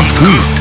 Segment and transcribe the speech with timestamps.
[0.00, 0.60] Good。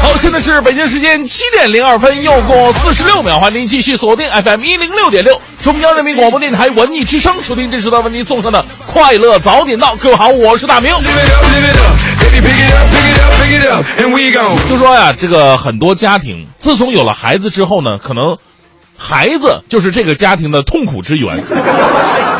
[0.00, 9.96] 好，现在是北京时间七点零二分，又过四十六秒，欢迎您继续锁定 FM 一零六点六，中央人民广播电台文艺之声，收听这时段为您送上的快乐早点到。
[9.96, 10.94] 各位好，我是大明。
[14.68, 18.38] 就说呀，这个很多家庭自从有了孩子之后呢，可能
[18.98, 21.42] 孩子就是这个家庭的痛苦之源。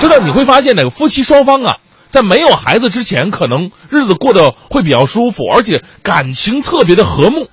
[0.00, 1.76] 真的，你会发现这个夫妻双方啊，
[2.08, 7.48] 在没有孩子之前，可能日子过得会比较舒服，而且感情特别的和睦。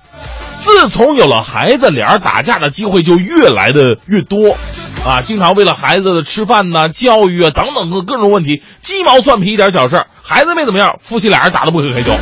[0.58, 4.56] 自从有了孩子，俩人打架的机会就越来的越多，
[5.04, 12.12] 啊，经常为了孩子的吃饭呐、教育啊等等各各种问题，鸡毛蒜皮一点小事儿，孩子没怎么样，夫妻俩人打得不可开交。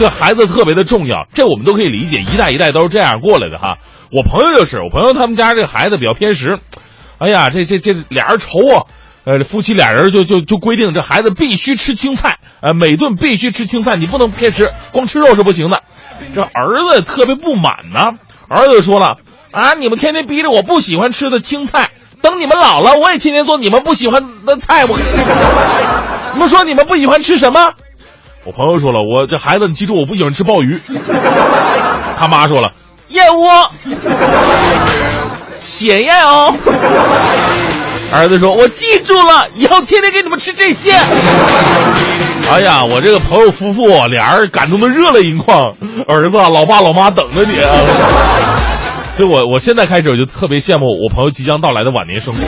[0.00, 3.76] 这孩子特别的重要，这我们都可以理解，一代一代都是这样过来的哈。
[4.10, 6.58] 我朋友就是，我朋友他们家这孩子比较偏食，
[7.18, 8.84] 哎呀，这这这俩人愁啊，
[9.24, 15.82] 呃，夫妻俩人就就就规定这孩子必须吃青菜，呃，每顿必须吃青菜，你不能偏食，光吃肉是不行的。
[16.34, 18.12] 这儿子特别不满呢，
[18.48, 19.18] 儿子说了
[19.50, 21.90] 啊，你们天天逼着我不喜欢吃的青菜，
[22.22, 24.86] 等你们老了，我也天天做你们不喜欢的菜。
[24.86, 24.98] 我，
[26.32, 27.74] 你们说你们不喜欢吃什么？
[28.44, 30.80] 我朋友说了，我这孩子，你记住，我不喜欢吃鲍鱼。
[32.18, 32.72] 他妈说了，
[33.08, 33.70] 燕窝，
[35.58, 36.54] 血燕哦。
[38.12, 40.92] 儿子说，我记住了，以后天天给你们吃这些。
[42.50, 45.62] 哎呀，我这个朋友夫妇俩人感动的热泪盈眶，
[46.08, 47.70] 儿子，老爸老妈等着你啊！
[49.12, 52.40] 所以我我现在开始我就特别羡慕我朋友即将到来的晚年生活。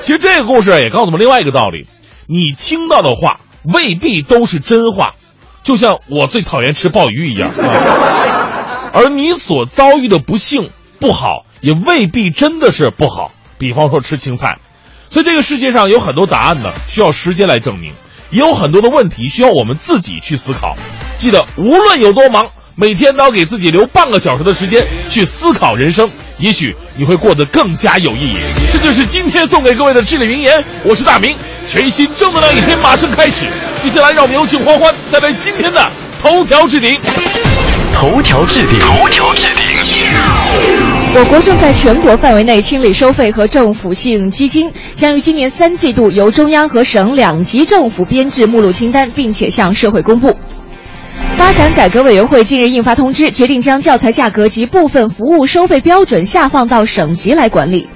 [0.00, 1.88] 其实这个故事也告诉我们另外一个道理：
[2.28, 5.14] 你听到的话未必都是真话，
[5.62, 7.50] 就像我最讨厌吃鲍鱼一样，
[8.92, 10.70] 而你所遭遇的不幸
[11.00, 13.32] 不好，也未必真的是不好。
[13.58, 14.58] 比方说吃青菜，
[15.10, 17.92] 所以这个世界上有很多答案呢，需要时间来证明。
[18.30, 20.76] 也有很多的问题需要我们自己去思考。
[21.16, 26.08] 记得，无论有多忙，每天都要给自己留半个小时的时间去思考人生，
[26.38, 28.36] 也许你会过得更加有意义。
[28.72, 30.62] 这就是今天送给各位的至理名言。
[30.84, 31.36] 我是大明，
[31.68, 33.46] 全新正能量一天马上开始。
[33.80, 35.90] 接下来，让我们有请欢欢带来今天的
[36.22, 36.96] 头条置顶。
[37.92, 39.66] 头条置顶，头条置顶。
[41.16, 50.38] 我国正在全国范围内清理收费和政府性基金，将于今年三季度由中央和省两级政府编制目录清单，并且向社会公布。
[51.36, 57.88] 发展改革委员会近日印发通知，决定将教材价格及部分服务收费标准下放到省级来管理。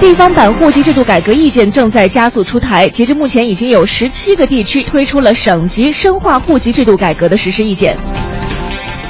[0.00, 7.96] 地方版户籍制度改革意见正在加速出台，截至目前，已经有十七个地区推出了省级深化户籍制度改革的实施意见。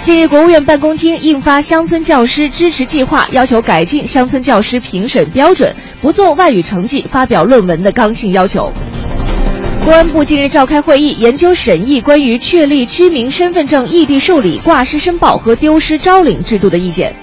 [0.02, 8.70] 近日，国务院办公厅印发《乡村教师支持计划》，要求改进乡村教师评审标准，不做外语成绩、发表论文的刚性要求。
[9.84, 17.14] 公安部近日召开会议，研究审议关于确立居民身份证异地受理、挂失申报和丢失招领制度的意见。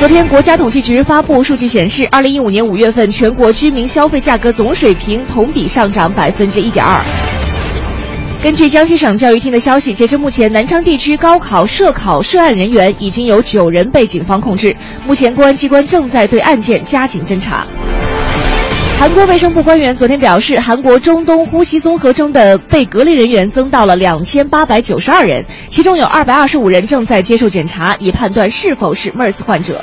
[0.00, 7.00] 昨天，国家统计局发布数据显示，二零一五年五月份全国居民消费价格总水平同比上涨百分之一点二。
[8.42, 14.76] 根据江西省教育厅的消息，截至目前，南昌地区高考涉考涉案人员已经有九人被警方控制。
[15.06, 17.64] 目前，公安机关正在对案件加紧侦查。
[18.98, 29.80] 韩国卫生部官员昨天表示，韩国中东呼吸综合征的被隔离人员增到了两千八百九十二人，其中有二百二十五人正在接受检查，以判断是否是 MERS 患者。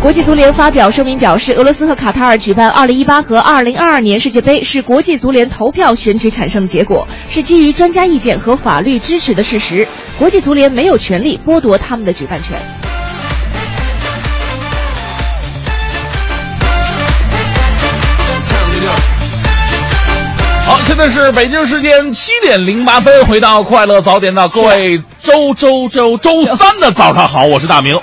[0.00, 9.86] 国际足联发表声明表示，俄罗斯和卡塔尔举办2018和2022年世界杯是国际足联投票选举产生的结果，是基于专家意见和法律支持的事实。
[10.18, 12.56] 国际足联没有权利剥夺他们的举办权。
[20.76, 27.98] 好，现在是北京时间七点零八分，回到快乐早点到，各位周周周周三的早上好，我是大明。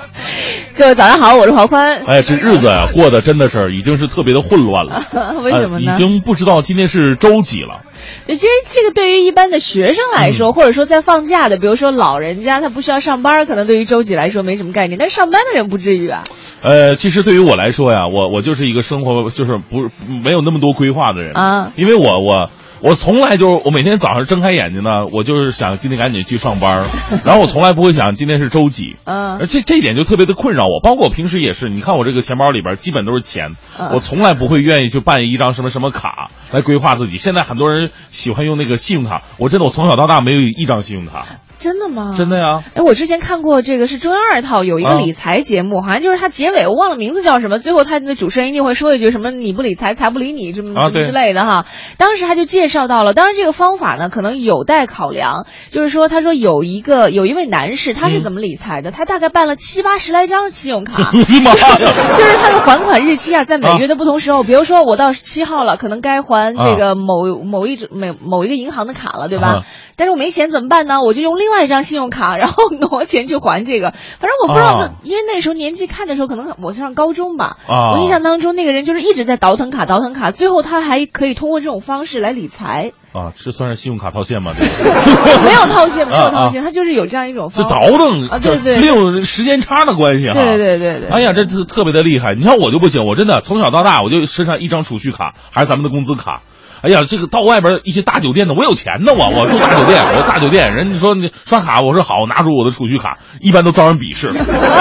[0.75, 2.04] 各位早上好，我是黄欢。
[2.08, 5.06] 哎，这日子呀，过得真的是已经是特别的混乱了。
[5.44, 5.94] 为什么呢？
[5.94, 7.81] 已经不知道今天是周几了。
[8.25, 16.24] 对，其实这个对于一般的学生来说，或者说在放假的，比如说老人家他不需要上班，可能对于周几来说没什么概念，但是上班的人不至于啊。
[16.64, 19.92] 呃，其实对于我来说呀，我我就是一个生活就是不
[20.26, 22.50] 没有那么多规划的人啊，因为我我。
[22.83, 26.83] 我从来就是我每天早上睁开眼睛呢，我就是想今天赶紧去上班，
[27.24, 30.81] 然后我从来不会想今天是周几， 嗯，这这一点就特别的困扰我。
[30.83, 33.56] 包括我平时也是，你看我这个钱包里边基本都是钱，
[33.94, 37.15] 我从来不会愿意去办一张什么什么卡来规划自己。
[37.15, 41.25] 现在很多人喜欢用那个信用卡，我真的我从小到大没有一张信用卡。
[41.63, 42.13] 真的吗？
[42.18, 42.62] 真的呀！
[42.75, 51.65] 哎，我之前看过这个是中央二套有一个理财节目，好像就是它结尾我忘了名字叫什么，最后他的主持人一定会说一句什么“你不理财，财不理你”什么什么之类的哈。
[51.98, 55.45] 当时他就介绍到了，当然这个方法呢可能有待考量。
[55.69, 58.92] 就是说，他说有一个有一位男士，他是怎么理财的？
[58.92, 69.62] 他大概办了七八十来张信用卡， 就是他的还款日期啊，在每月的不同时候，比如说我到七号了，可能该还这个某某一种某某一个银行的卡了，对吧？
[69.95, 71.01] 但是我没钱怎么办呢？
[71.04, 73.92] 我就用另外一张信用卡， 然后挪钱去还这个。
[73.92, 77.57] 反正我不知道，因为那时候年纪看的时候，可能我上高中吧。
[77.68, 82.94] 我印象当中，那个人就是一直在倒腾卡，倒腾卡，最后他还可以通过这种方式来理财。
[83.13, 84.51] 啊，这算是信用卡套现吗？
[85.45, 87.63] 没有套现，没有套现，他就是有这样一种方。
[87.63, 90.34] 这倒腾啊，对对，利用时间差的关系哈。
[90.34, 91.10] 对对对对。
[91.10, 92.34] 哎呀，这特特别的厉害。
[92.36, 96.42] 你看我就不行，我真的从小到大我就身上一张储蓄卡，还是咱们的工资卡。
[96.83, 104.33] 哎呀，这个到外边一些大酒店的，我有钱呢我，我住大酒店，我大酒店，人家说你刷卡，我说好，我拿出我的储蓄卡，一般都遭人鄙视。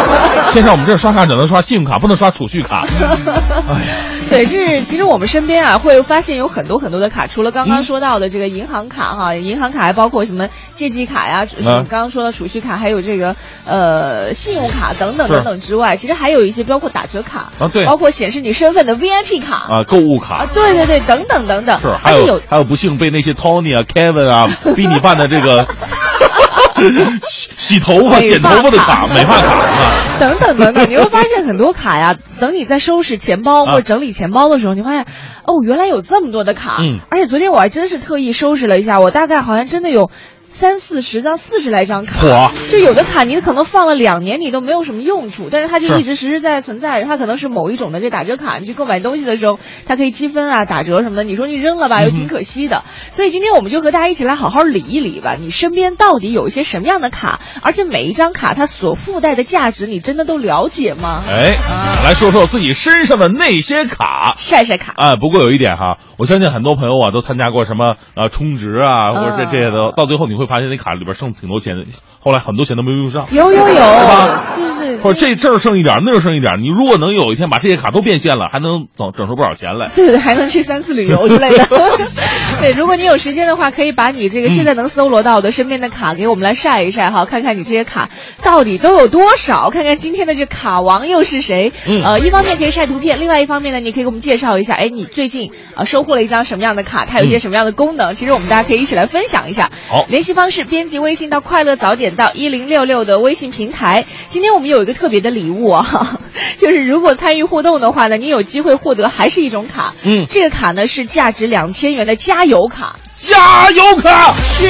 [0.50, 2.84] 现在我们这刷卡只能刷信用卡，不能刷储蓄卡。
[2.84, 3.96] 哎呀，
[4.28, 21.78] 对，这是其实我们身边啊会发现有很多很多的卡，除了刚刚说到的这个银行卡哈，银行卡还包括什么借记卡呀，刚刚说的储蓄卡，还有这个呃信用卡等等等等之外，其实还有一些包括打折卡啊，对，包括显示你身份的 VIP 卡啊，购物卡啊，对对对，等等等等。
[21.96, 25.66] 还有还有不幸被那些 Tony 啊、 Kevin 啊逼你办的这个
[27.22, 32.16] 洗洗头发、剪头发的卡、 美发卡啊，等等等等，你会发现很多卡呀。
[32.40, 35.06] 等你在收拾钱包或者整理钱包的时候，你发现
[35.44, 36.78] 哦，原来有这么多的卡。
[36.80, 37.00] 嗯。
[37.10, 40.10] 而且昨天我还真是特意收拾了一下，我大概好像真的有。
[40.52, 47.02] 三四十到、四十来张卡，就有的卡你可能放了两年，你都没有什么用处，但是它就一直实实在在存在。
[47.04, 51.24] 它可能是某一种的这打折卡，你去购买东西的时候，它可以积分啊、打折什么的。
[51.24, 52.84] 你说你扔了吧，又挺可惜的。
[53.10, 57.40] 所以今天我们就和大家一起来好好理一理吧，你身边到底有一些什么样的卡？
[57.62, 61.22] 而且每一张卡它所附带的价值，你真的都了解吗？
[61.28, 61.56] 哎，
[62.04, 64.92] 来说说自己身上的那些卡，晒晒卡。
[64.96, 70.46] 啊，不过有一点哈，我相信很多朋友啊都参加过什么啊充值啊，或者这这些的，到最后你会。
[70.52, 71.86] 发现那卡里边剩挺多钱的，
[72.20, 73.24] 后来很多钱都没有用上。
[73.32, 74.42] 有有有，对吧？
[74.54, 74.98] 对对。
[74.98, 76.60] 或者这这儿剩一点，那儿剩一点。
[76.60, 79.88] 你如果能有一天把这些卡都变现了，还能整整出不少钱来。
[79.94, 81.66] 对对，还能去三次旅游之类的。
[82.60, 88.10] 对，如果你有时间的话，可以把你这个现在能搜罗到的身边的卡给我们来晒一晒哈，看看你这些卡
[88.42, 91.72] 到底都有多少，看看今天的这卡王又是谁。
[91.86, 92.02] 嗯。
[92.02, 97.04] 呃，一方面可以晒图片，另外一方面呢，你可以给我们介绍一下，哎，你最近啊收获了一张什么样的卡？
[97.04, 98.12] 它有一些什么样的功能？
[98.14, 99.70] 其实我们大家可以一起来分享一下。
[99.88, 100.32] 好，联系。
[100.32, 104.06] 方式编辑微信到快乐早点到一零六六的微信平台。
[104.30, 106.18] 今天我们有一个特别的礼物啊，
[106.58, 109.94] 就是如果参与互动的话呢，你有机会获得还是一种卡。
[110.02, 112.96] 嗯，这个卡呢是价值两千元的加油卡。
[113.14, 114.64] 加油卡是，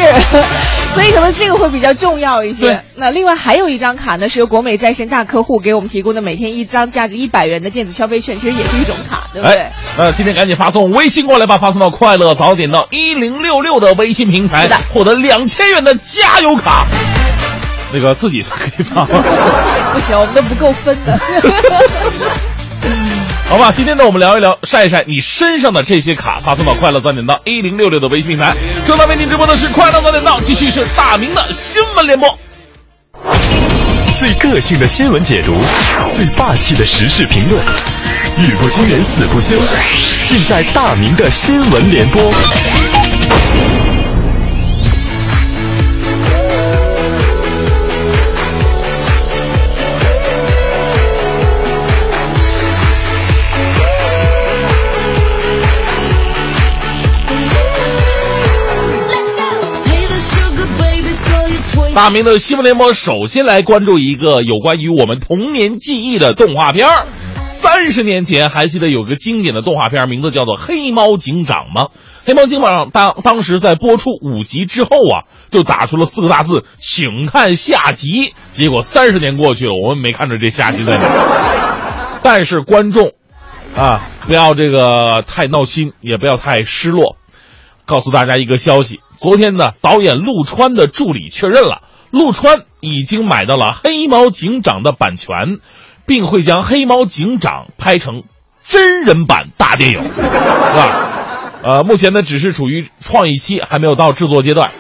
[0.95, 2.83] 所以可能这个会比较重要一些。
[2.97, 9.71] 那另外还有一张卡呢，是由国美在线大客户给我们提供的，每天一张价值一百元的电子消费券，其实也是一种卡，对不对？
[9.97, 16.85] 呃今天赶紧发送微信过来吧，发送到快乐早点到一零六六的微信平台，获得两千元的加油卡。
[17.93, 19.09] 那个自己可以发吗？
[19.93, 21.19] 不行，我们都不够分的。
[23.49, 28.57] 好吧，今天呢，我们聊一聊晒一晒你身上的这些卡，发送到快乐早点到一零六六的微信平台。
[28.87, 32.39] 正在为您直播的是快乐早点到，继续是大明的新闻联播。
[34.19, 35.55] 最个性的新闻解读，
[36.09, 37.63] 最霸气的时事评论，
[38.39, 39.57] 语不惊人死不休，
[40.29, 42.33] 尽在大明的新闻联播。
[61.95, 67.07] 大明的新闻联播首先来关注一个有关于我们童年记忆的动画片儿。
[67.45, 71.85] 三十年前，还记得有个经典的动画片，名字叫做《黑猫警长》吗？
[72.25, 81.05] 《黑猫警长》当当时在播出五集之后啊，就打出了四个大字：“请看下集。”结果三十年过去了，我们没看着这下集在哪。
[82.25, 83.13] 但是观众
[83.77, 87.17] 啊，不要这个太闹心，也不要太失落。
[87.85, 95.31] 告诉大家一个消息：昨天呢，导演陆川的助理确认了，陆川已经买到了《黑猫警长》的版权。
[96.05, 98.25] 并会将《黑猫警长》拍成
[98.67, 101.53] 真人版大电影， 是吧？
[101.63, 104.73] 呃，目前呢只是处于创意期，还没有到制作阶段。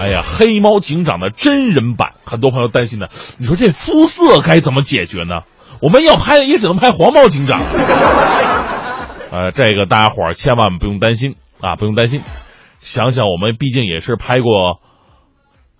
[0.00, 3.08] 哎呀，《黑猫警长》的真人版，很多朋友担心呢。
[3.38, 5.40] 你说这肤色该怎么解决呢？
[5.82, 7.60] 我们要拍也只能拍黄毛警长。
[9.32, 12.22] 呃，这个大家伙儿千万不用担心啊，不用担心。
[12.80, 14.80] 想想我们毕竟也是拍过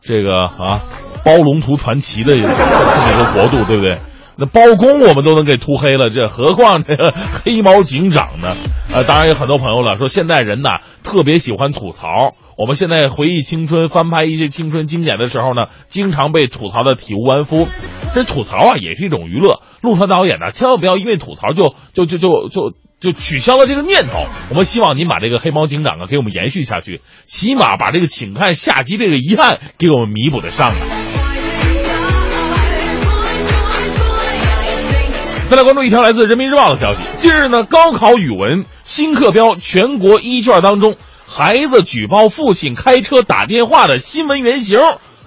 [0.00, 0.80] 这个啊
[1.24, 3.98] 《包龙图传奇》的这么一个国度，对不对？
[4.36, 7.12] 那包公我们都能给涂黑了，这何况这个
[7.44, 8.56] 黑猫警长呢？
[8.90, 12.08] 呃，当然有很多朋友了，说现代人呐特别喜欢吐槽。
[12.56, 17.66] 我们现在回忆青春、翻拍一些青春经典的时候呢，经常被吐槽的体无完肤。
[18.14, 19.60] 这吐槽啊也是一种娱乐。
[19.82, 24.26] 陆川导演呢，千万不要因为吐槽就就就就就就取消了这个念头。
[24.50, 30.72] 我们希望您把这个黑猫警长啊给我们延续下去，起码把这个请看下集这个遗憾给我们弥补得上。
[35.48, 37.00] 再来关注一条来自人民日报的消息。
[37.16, 40.94] 近日呢，高考语文新课标全国一卷当中，
[41.26, 44.78] 孩子举报父亲开车打电话的新闻原型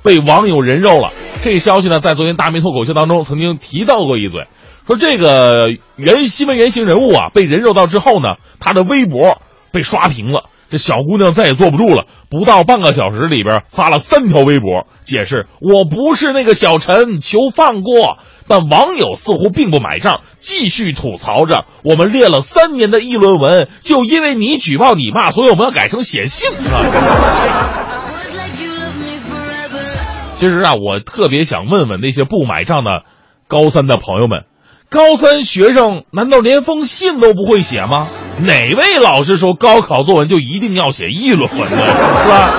[0.02, 1.12] 被网友人肉了。
[1.44, 4.48] 这消息呢，在昨天大明脱口秀当中曾经提到过一嘴，
[4.86, 5.54] 说这个
[5.96, 10.50] 原新闻原型人物啊被人肉到之后呢，他的微博被刷屏了。
[10.70, 18.18] 这小姑娘再也坐不住了，不到半个小时里边发了三条微博，解释我不是那个小陈，求放过。
[18.48, 26.50] 但网友似乎并不买账，继续吐槽着：“我们列了三年的议论文，就因为你举报你爸，所以我们要改成写信。
[30.36, 33.04] ”其实啊，我特别想问问那些不买账的
[33.48, 34.44] 高三的朋友们：
[34.94, 38.08] 高三学生难道连封信都不会写吗？
[38.38, 41.68] 哪位老师说高考作文就一定要写议论文呢？
[41.68, 42.54] 是吧？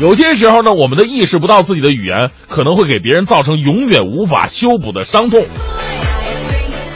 [0.00, 5.44] 有些时候呢，我们的意识不到自己的语言可能会给别人造成永远无法修补的伤痛。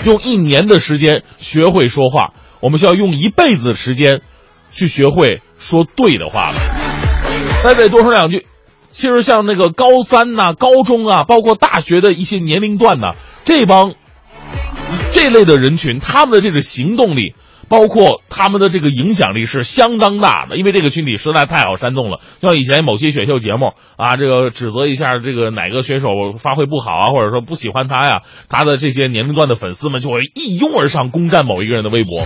[0.06, 4.22] 用一年的时间学会说话，我们需要用一辈子的时间
[4.72, 6.54] 去学会说对的话了。
[7.62, 8.46] 再再多说两句，
[8.96, 13.08] 其实像那个高三呐、高中啊，包括大学的一些年龄段呢，
[13.44, 13.92] 这帮
[15.12, 17.34] 这类的人群，他们的这个行动力。
[17.68, 22.20] 包括他们的这个影响力是相当大的，因为这个群体实在太好煽动了。
[22.40, 26.06] 像以前某些选秀节目啊，这个指责一下这个哪个选手
[26.38, 32.22] 发挥不好啊，或者说不喜欢他呀，他的这些年龄段的粉丝们就会一拥而上攻占某一个人的微博。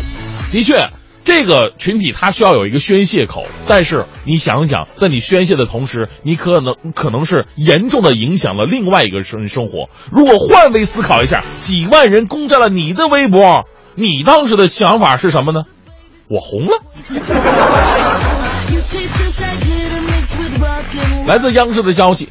[0.52, 0.90] 的确，
[1.30, 9.88] 这个群体他需要有一个宣泄口，但是你想想，在你宣泄的同时，你可能可能是严重的影响了另外一个人生活。
[10.10, 13.64] 如果换位思考一下，几万人攻占了你的微博。
[13.94, 15.62] 你当时的想法是什么呢？
[16.28, 16.82] 我红了。
[21.28, 22.28] 来自央视的消息，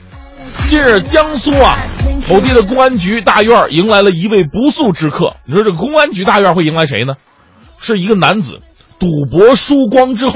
[0.67, 1.77] 近日江苏啊
[2.29, 5.37] 某地的公安局大院迎来了一位不速之客。
[5.47, 7.13] 你说这公安局大院会迎来谁呢？
[7.79, 8.59] 是一个男子
[8.99, 10.35] 赌博输光之后，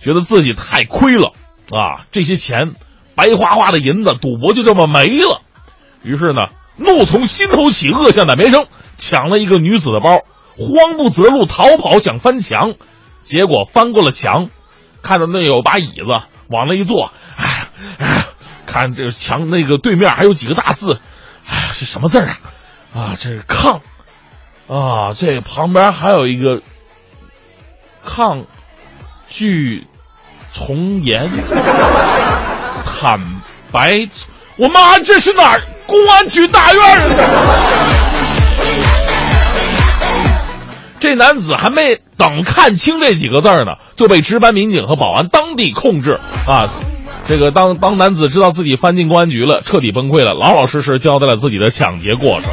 [0.00, 1.32] 觉得自己太亏了
[1.70, 2.74] 啊，这些钱
[3.14, 5.40] 白花花的银子，赌博就这么没了。
[6.02, 8.66] 于是呢，怒从心头起，恶向胆边生。
[8.98, 10.20] 抢了一个女子的包，
[10.56, 12.76] 慌不择路逃跑，想翻墙，
[13.22, 14.48] 结果翻过了墙，
[15.02, 16.02] 看到那有把椅子，
[16.48, 18.24] 往那一坐，哎，哎，
[18.64, 20.98] 看这墙那个对面还有几个大字，
[21.46, 22.40] 哎，这什么字啊？
[22.94, 23.80] 啊，这是炕，
[24.66, 26.62] 啊，这旁边还有一个
[28.06, 28.44] 抗
[29.28, 29.86] 拒
[30.54, 31.28] 从严，
[32.86, 33.20] 坦
[33.70, 34.08] 白，
[34.56, 35.60] 我妈，这是哪儿？
[35.86, 37.10] 公安局大院啊！
[40.98, 46.70] 这男子还没等看清这几个字呢，就被值班民警和保安当地控制啊！
[47.28, 52.50] 这个当当男子知道自己翻进公安局了，彻底崩溃了，老老实实交代了自己的抢劫过程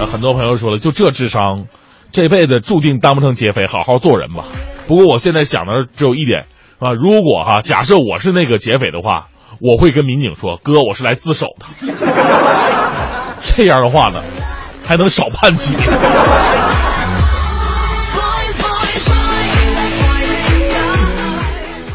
[0.00, 0.06] 啊！
[0.10, 1.66] 很多朋友说了，就这智商，
[2.12, 4.44] 这辈子注定当不成劫匪，好好做人吧。
[4.86, 6.46] 不过我现在想的只有一点
[6.78, 9.28] 啊，如果哈，假设我是那个劫匪的话，
[9.60, 11.66] 我会跟民警说：“哥，我是来自首的。
[13.42, 14.22] ”这样的话呢，
[14.84, 15.82] 还能少判几年。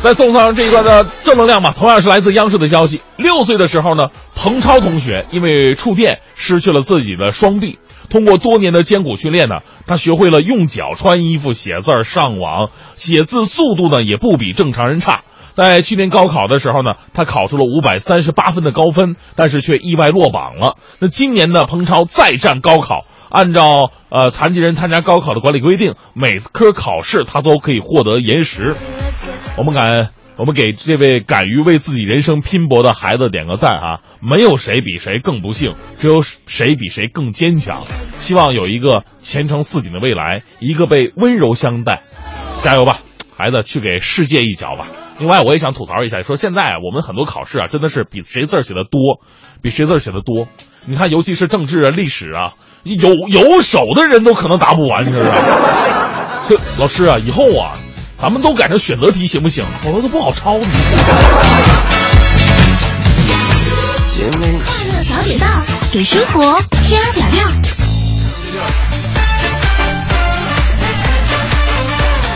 [0.03, 3.01] 再送上这一段的正能量吧，同样是来自央视的消息。
[3.18, 7.77] 六岁的时候呢，彭超同学因为触电失去了自己的双臂。
[8.12, 9.56] 通过多年的艰苦训练呢，
[9.88, 15.22] 他学会了用脚穿衣服、写字儿、上网，写字速度呢也不比正常人差。
[15.53, 20.75] 在去年高考的时候呢，他考出了五百三十八分的高分，但是却意外落榜了。
[21.00, 28.75] 那今年呢，彭超再战高考，按照呃残疾人参加高考的管理规定，每科考试他都可以获得延时。
[29.58, 34.00] 我们敢，我们给这位敢于为自己人生拼搏的孩子点个赞啊！
[34.22, 37.84] 没有谁比谁更不幸，只有谁比谁更坚强。
[38.08, 42.02] 希望有一个前程似锦的未来，一个被温柔相待。
[42.64, 43.00] 加油吧，
[43.38, 44.88] 孩子，去给世界一脚吧！
[45.20, 49.20] 另外，我也想吐槽一下，说现在，我们很多考试啊，真的是比谁字儿写的多，
[49.62, 50.48] 比谁字儿写的多。
[50.88, 55.24] 你看，尤其是政治啊、历史啊，有有手的人都可能答不完，是不是？
[56.50, 57.78] 这老师啊，以后啊，
[58.22, 59.66] 咱们都改成选择题行不行？
[59.84, 60.60] 否则都不好抄。
[64.20, 64.30] 快
[64.86, 65.48] 乐早点到，
[65.92, 67.48] 给生活加点料。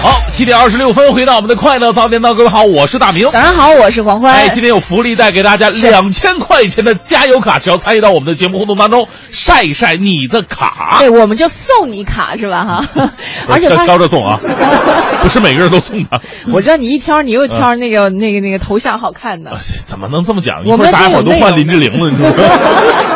[0.05, 3.27] 好，七点二十六分，回到我们的快乐早点到，各位好，我是大明。
[3.31, 4.35] 早上好，我是黄欢。
[4.35, 10.97] 哎，今天有福利带给大家两千块钱的加油卡，只要参与到我们的节目互动当中，晒一晒你的卡。
[10.99, 12.63] 对，我们就送你卡是吧？
[12.63, 13.09] 哈，
[13.49, 14.37] 而且挑着送啊，
[15.23, 16.21] 不是每个人都送的。
[16.53, 19.57] 我知道你一挑，你又挑那个那个那个头像好看的。
[19.85, 20.63] 怎么能这么讲？
[20.67, 22.31] 一会儿大家伙都换林志玲了，你说？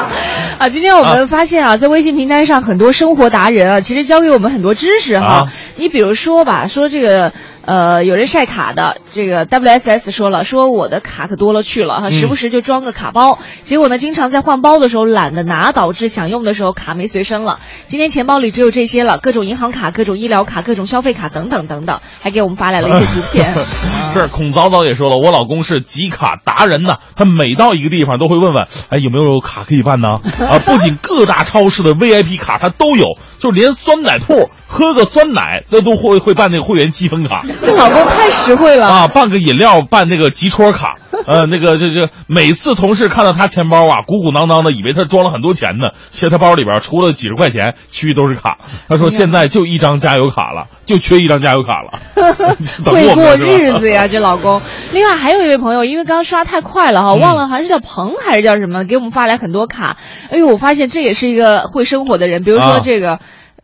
[0.62, 5.48] 啊，今天我们发现啊，在微信平台上很多生活达人啊，其实教给我们很多知识哈。
[5.78, 7.32] 你比如说吧，说这个。
[7.70, 17.60] 呃，有人晒卡的，这个 WSS 说了，说我的卡可多了去了哈，时不时就装个卡包，结果呢，经常在换包的时候懒得拿，导致想用的时候卡没随身了。
[17.86, 23.54] 今天钱包里只有这些了，各种银行卡、各种医疗卡、各种消费卡等等等等，还给我们发来了一些图片。
[24.16, 30.18] 是孔早早也说了，我老公是集卡达人呢，他每到一个地方都会问问，哎，有没有卡可以办呢？
[30.50, 33.06] 啊，不仅各大超市的 VIP 卡他都有，
[33.38, 37.46] 就连酸奶铺喝个酸奶，那都会会办那个会员积分卡。
[37.62, 39.08] 这老公太实惠了啊！
[39.08, 40.96] 办个饮料，办那个集戳卡，
[41.28, 48.58] 呃，那个这这，每次同事看到他钱包啊，鼓鼓囊囊的，以为他装了很多钱呢，其实他包里边除了几十块钱，其余都是卡。
[48.88, 52.00] 他说现在就一张加油卡了，就缺一张加油卡了。
[52.86, 54.62] 会过日子呀，这老公。
[54.92, 59.98] 另外还有一位朋友，因为刚刚刷太快了哈，忘了好像是叫鹏还是叫什么，给我们发来很多卡。
[60.32, 63.20] 哎呦，我发现这也是一个会生活的人，比如说这个。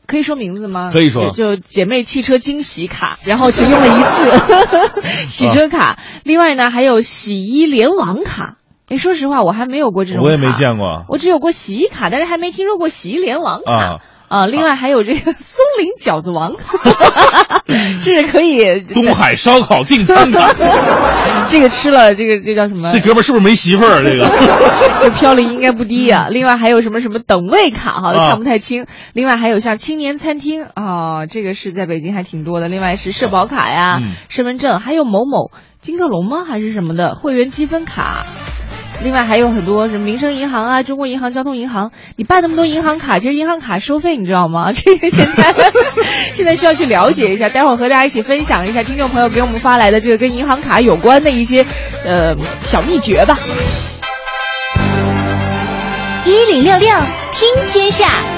[0.08, 0.92] 可以说名字吗？
[0.94, 6.00] 可以说，就姐妹汽车惊喜卡，然后只用了一次 洗车卡。
[6.24, 8.58] 另外呢，还有洗衣联网卡。
[8.88, 11.06] 哎，说实话，我还没有过这种，我也没见过。
[11.10, 13.74] 我只有过洗衣卡，但是还没听说过洗衣联网卡。
[13.74, 14.02] 啊，
[14.48, 16.54] 另外还有这个松林饺子王，
[18.04, 18.82] 这 是可以。
[18.94, 20.52] 东海烧烤订餐卡，
[21.48, 22.92] 这个吃了，这个这叫什么？
[22.92, 24.04] 这哥们是不是没媳妇儿？
[24.04, 24.30] 这个
[25.02, 26.28] 这飘零应该不低呀。
[26.30, 28.86] 另外还有什么什么等位卡哈，看不太清。
[29.14, 32.68] 另外还有像青年餐厅啊，这个是在北京还挺多的。
[32.68, 36.44] 另外是社保卡呀、身份证，还有某某金客隆吗？
[36.46, 38.26] 还是什么的会员积分卡。
[39.04, 44.72] 另外还有很多什么民生银行啊、中国银行、交通银行，你办那么多银行卡，其实银行卡收费， 你知道吗？
[44.72, 45.54] 这个现在
[46.34, 51.66] 现在需要去了解一下，待会儿和大家一起分享一下听众朋友给我们发来的这个跟银行卡有关的一些
[52.06, 53.38] 呃小秘诀吧。
[56.26, 56.90] 一零六六
[57.32, 58.35] 听天下。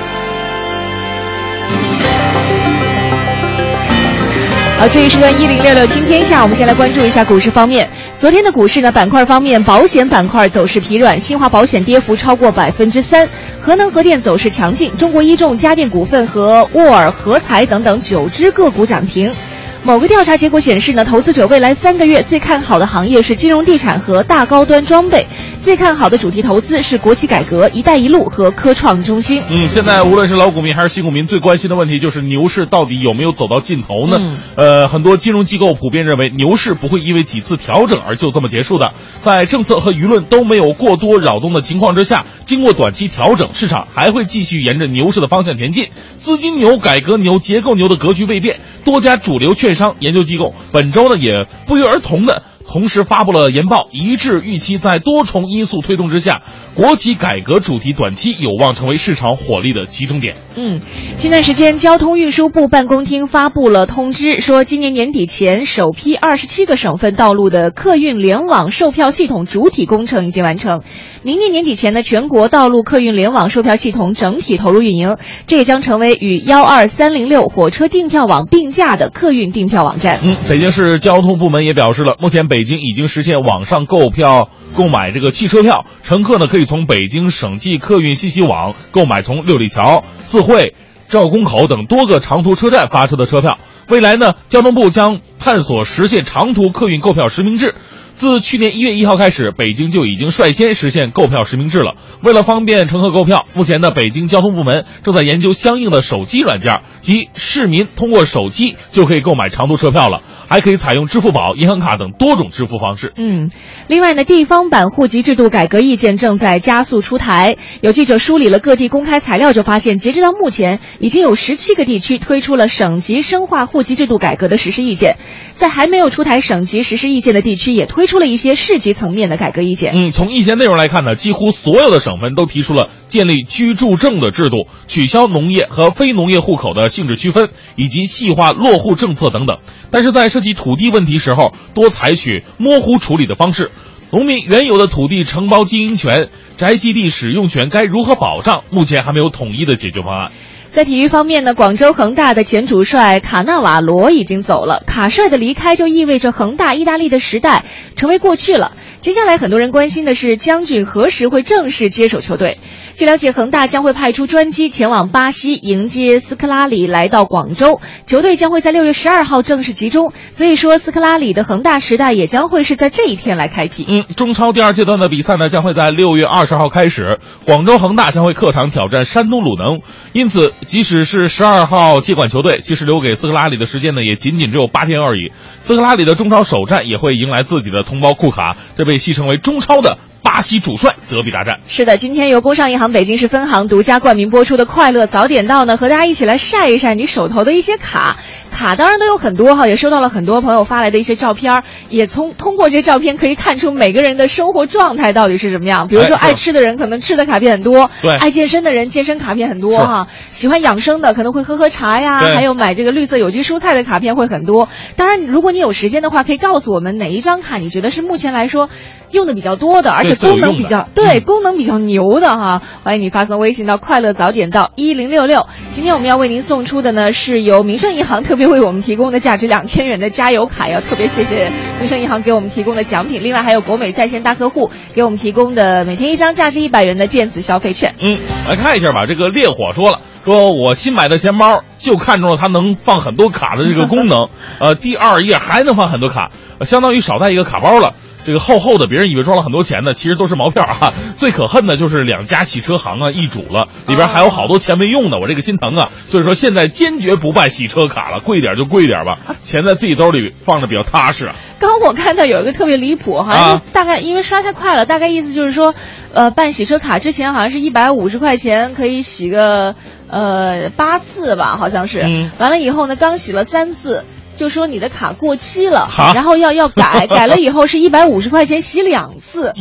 [4.80, 7.90] 好，这一时段一零六六听天下，我们先来关注一下股市方面。
[8.16, 13.28] 昨天的股市呢，板块方面，保险板块走势疲软，新华保险跌幅超过百分之三，
[13.60, 19.34] 核能核电走势强劲，中国一重家电股份和沃尔合材等等九只个股涨停。
[19.82, 25.26] 某个调查结果显示呢，投资者未来三个月最看好的行业是金融地产和大高端装备。
[25.68, 29.44] 最看好的主题投资是国企改革、一带一路和科创中心。
[29.50, 34.38] 嗯，现在无论是老股民还是新股民，最关心的问题就是牛市到底有没有走到尽头呢？
[34.56, 38.94] 呃，很多金融机构普遍认为，牛市不会因为几次调整而就这么结束的。
[39.20, 45.90] 在政策和舆论都没有过多扰动的情况之下，经过短期调整，市场还会继续沿着牛市的方向前进。
[46.16, 48.62] 资金牛、改革牛、结构牛的格局未变。
[48.86, 52.44] 多家主流券商研究机构本周呢，也不约而同的。
[52.78, 56.44] 同时发布了研报，一致预期在多重因素推动之下，
[56.76, 60.36] 国企改革主题短期有望成为市场火力的集中点。
[60.56, 60.80] 嗯，
[61.18, 70.84] 近段时间，交通运输部办公厅发布了通知，说今年年底前，首批二十七个省份道路的客运联网售票系统主体工程已经完成，
[71.24, 80.20] 明年年底前呢，全国道路客运联网售票系统整体投入运营，这也将成为与幺二三零六火车订票网并驾的客运订票网站。
[80.22, 90.76] 嗯，北京市交通部门也表示了，目前北已经已经实现网上购票购买这个汽车票，乘客呢可以从北京省际客运信息网购买从六里桥、四惠、
[91.08, 93.58] 赵公口等多个长途车站发出的车票。
[93.88, 97.76] 未来呢，交通部将探索实现长途客运购票实名制。
[98.18, 101.94] 自去年一月一号开始，北京就已经率先实现购票实名制了。
[102.24, 113.14] 为了方便乘客购票，目前呢，北京交通部门正在研究相应的手机软件，即市民通过手机就可以购买长途车票了，还可以采用支付宝、银行卡等多种支付方式。
[113.18, 113.52] 嗯，
[113.88, 117.58] 另外呢，地方版户籍制度改革意见正在加速出台。
[117.82, 125.18] 有记者梳理了各地公开材料，就发现，截止到目前，已经有十七个地区推出了省级深化户籍制度改革的实施意见。
[125.54, 129.94] 在还没有出台省级实施意见的地区，也推出了一些市级层面的改革意见。
[129.94, 139.60] 嗯，从意见内容来看呢，几乎所有的省份都提出了建立居住证的制度，取消农业和非农业户口的性质区分，以及细化落户政策等等。
[139.92, 143.70] 但是在涉及土地问题时候，多采取模糊处理的方式。
[144.10, 148.64] 农民原有的土地承包经营权、宅基地使用权该如何保障？
[148.72, 150.32] 目前还没有统一的解决方案。
[150.78, 154.84] 在体育方面呢，广州恒大的前主帅卡纳瓦罗已经走了。
[154.86, 158.74] 卡帅的离开就意味着恒大意大利的时代成为过去了。
[159.02, 162.60] 接下来很多人关心的是，将军何时会正式接手球队？
[162.98, 170.14] 据了解，恒大将会派出专机前往巴西迎接斯科拉里来到广州，球队将会在六月十二号正式集中。
[170.32, 173.86] 所以说，斯科拉里的恒大时代也将会是在这一天来开辟。
[173.88, 179.82] 嗯，中超第二阶段的比赛呢，将会在六月二十号开始，广州恒大将会客场挑战山东鲁能。
[180.14, 185.32] 因此，即使是十二号接管球队，其实留给斯科拉里的时间呢，也仅仅只有八天而已。
[185.60, 190.00] 斯科拉里的中超首战也会迎来自己的同胞库卡，这被戏称为中超的。
[190.28, 198.18] 巴西主帅德比大战是的，今天由工商银行北京市分行独家冠名播出的《快乐早点到》呢，和大家一起来晒一晒你手头的一些卡。
[198.52, 205.88] 卡当然都有很多哈，也收到了很多朋友发来的一些照片，也从通过这些照片可以看出每个人的生活状态到底是什么样。
[205.88, 214.70] 比如说爱吃的人可能吃的卡片很多，对；爱健身的人健身卡片很多哈；喜欢养生的可能会喝喝茶呀，还有买这个绿色有机蔬菜的卡片会很多。
[214.96, 218.70] 当然，如果你有时间的话，可以告诉我们哪一张卡你觉得是目前来说
[219.12, 222.62] 用的比较多的，而且功能比较对功能比较牛的哈。
[222.84, 225.48] 欢迎你发送微信到快乐早点到一零六六。
[225.74, 233.22] 今天我们要为您送出的呢，是由民生银行特别为我们提供的价值两千元的加油卡，要特别谢谢民生银行给我们提供的奖品。
[233.22, 237.96] 另外还有国美在线大客户给我们提供的每天一张价值一百元的电子消费券。
[238.00, 239.06] 嗯，来看一下吧。
[239.06, 244.30] 这个烈火说了，说我新买的钱包就看中了它能放很多卡的这个功能。
[244.62, 246.30] 呃，第二页还能放很多卡，
[246.62, 247.94] 相当于少带一个卡包了。
[248.28, 250.92] 这个厚厚的，别人以为装了很多钱呢，其实都是毛票啊！
[251.16, 255.90] 最可恨的就是两家洗车行啊易主了，里边还有好多钱没用呢，我这个心疼啊！
[256.10, 261.36] 所以说现在坚决不办洗车卡了，贵点就贵点吧，钱在自己兜里放着比较踏实啊。
[261.58, 265.74] 刚我看到有一个特别离谱好像，大概因为刷太快了，大概意思就是说，
[266.14, 269.74] 呃，办洗车卡之前好像是一百五十块钱可以洗个
[270.10, 272.02] 呃八次吧，好像是，
[272.40, 274.04] 完了以后呢，刚洗了三次。
[274.38, 279.54] 就说你的卡过期了，然后要要改， 改了以后是一百五十块钱洗两次，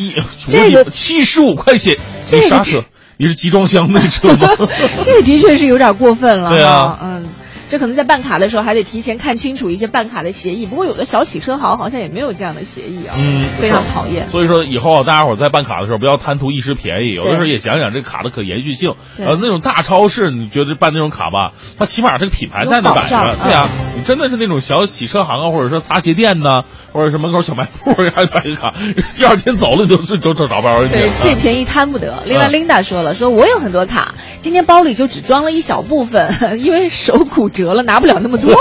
[0.46, 1.96] 这个七十五块钱，
[2.30, 2.84] 你啥车？
[3.16, 4.48] 你是集装箱那车吗？
[5.02, 7.24] 这个的确是有点过分了，对啊，嗯。
[7.68, 14.28] 这可能在办卡的时候还得提前看清楚一些办卡的协议，不过有的小洗车行好像也没有这样的协议啊，嗯，非常讨厌。
[14.30, 18.94] 所以说以后啊，大家伙在办卡的时候不要贪图一时便宜，有的时候也想想这卡的可延续性。
[19.18, 28.72] 呃，那种大超市，你觉得办那种卡吧，它起码这个品牌在那摆着，对啊，你真的是那种小洗车行啊，或者说擦鞋店呐，或者是门口小卖部还办个卡，
[29.16, 32.22] 第二天走了都是就找找不着对，这便宜贪不得。
[32.26, 38.36] 另外，Linda 说了，说我有很多卡，今天包里就只装了一小部分， 因为手骨折了，拿不了那么。
[38.46, 38.52] 多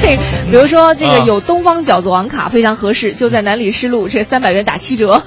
[0.00, 0.16] 这，
[0.50, 5.22] 比如说这个有东方饺子王卡非常合适，就在南礼士路，这三百元打七折。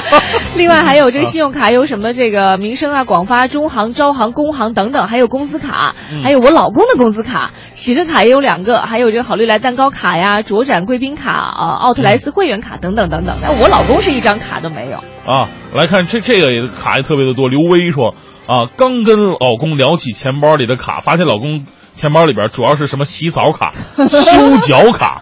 [0.56, 13.36] 另外还有这个信用卡，有什么这个民生啊、广发、中行、招行、工行等等，还有工资卡，还有我老公的工资卡，洗车卡也有两个，还有这个好利来蛋糕卡呀、卓展贵宾卡啊、奥特莱斯会员卡等等等等。
[13.42, 14.96] 但我老公是一张卡都没有
[15.30, 15.50] 啊。
[15.76, 17.50] 来看这这个也卡也特别的多。
[17.50, 18.14] 刘威说
[18.46, 21.64] 啊，刚跟老公聊起钱包里的卡，发现老公。
[21.94, 23.72] 钱包里边主要是什么洗澡卡、
[24.08, 25.20] 修脚卡、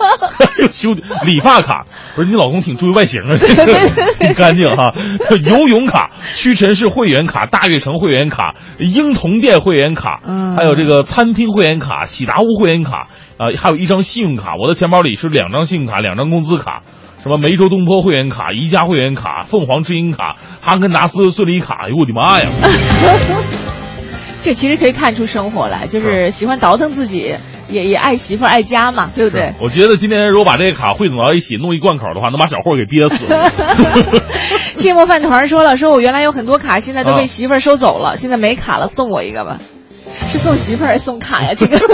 [0.70, 0.90] 修
[1.24, 3.74] 理发卡，不是你老公挺注意外形啊，这 个
[4.18, 4.94] 挺干净哈。
[5.44, 13.06] 游泳卡、屈臣氏会员卡、大悦城会员卡、婴童店会员卡，嗯还有这个餐厅会员卡、喜达屋会员卡，
[13.36, 14.54] 啊、还有一张信用卡。
[14.60, 16.82] 我的钱包里是两张信用卡，两张工资卡。
[17.22, 22.46] 什么梅州东坡会员卡、宜家会员卡、凤凰之音卡、哈根达斯顺利卡，哎呦我的妈呀！
[24.42, 27.34] 这其实可以看出生活来，就是喜欢倒腾自己，
[27.68, 29.52] 也也爱媳妇爱家嘛，对不对？
[29.60, 33.24] 我觉得今天如果把这个卡汇总到一起，弄一贯口的话，能把小霍给憋死。
[34.76, 39.58] 芥末饭团说了，说我原来有很多卡，现在都被啊媳妇收走了，现在没卡了，送我一个吧。
[40.32, 41.52] 是送媳妇儿还是送卡呀？
[41.56, 41.78] 这个。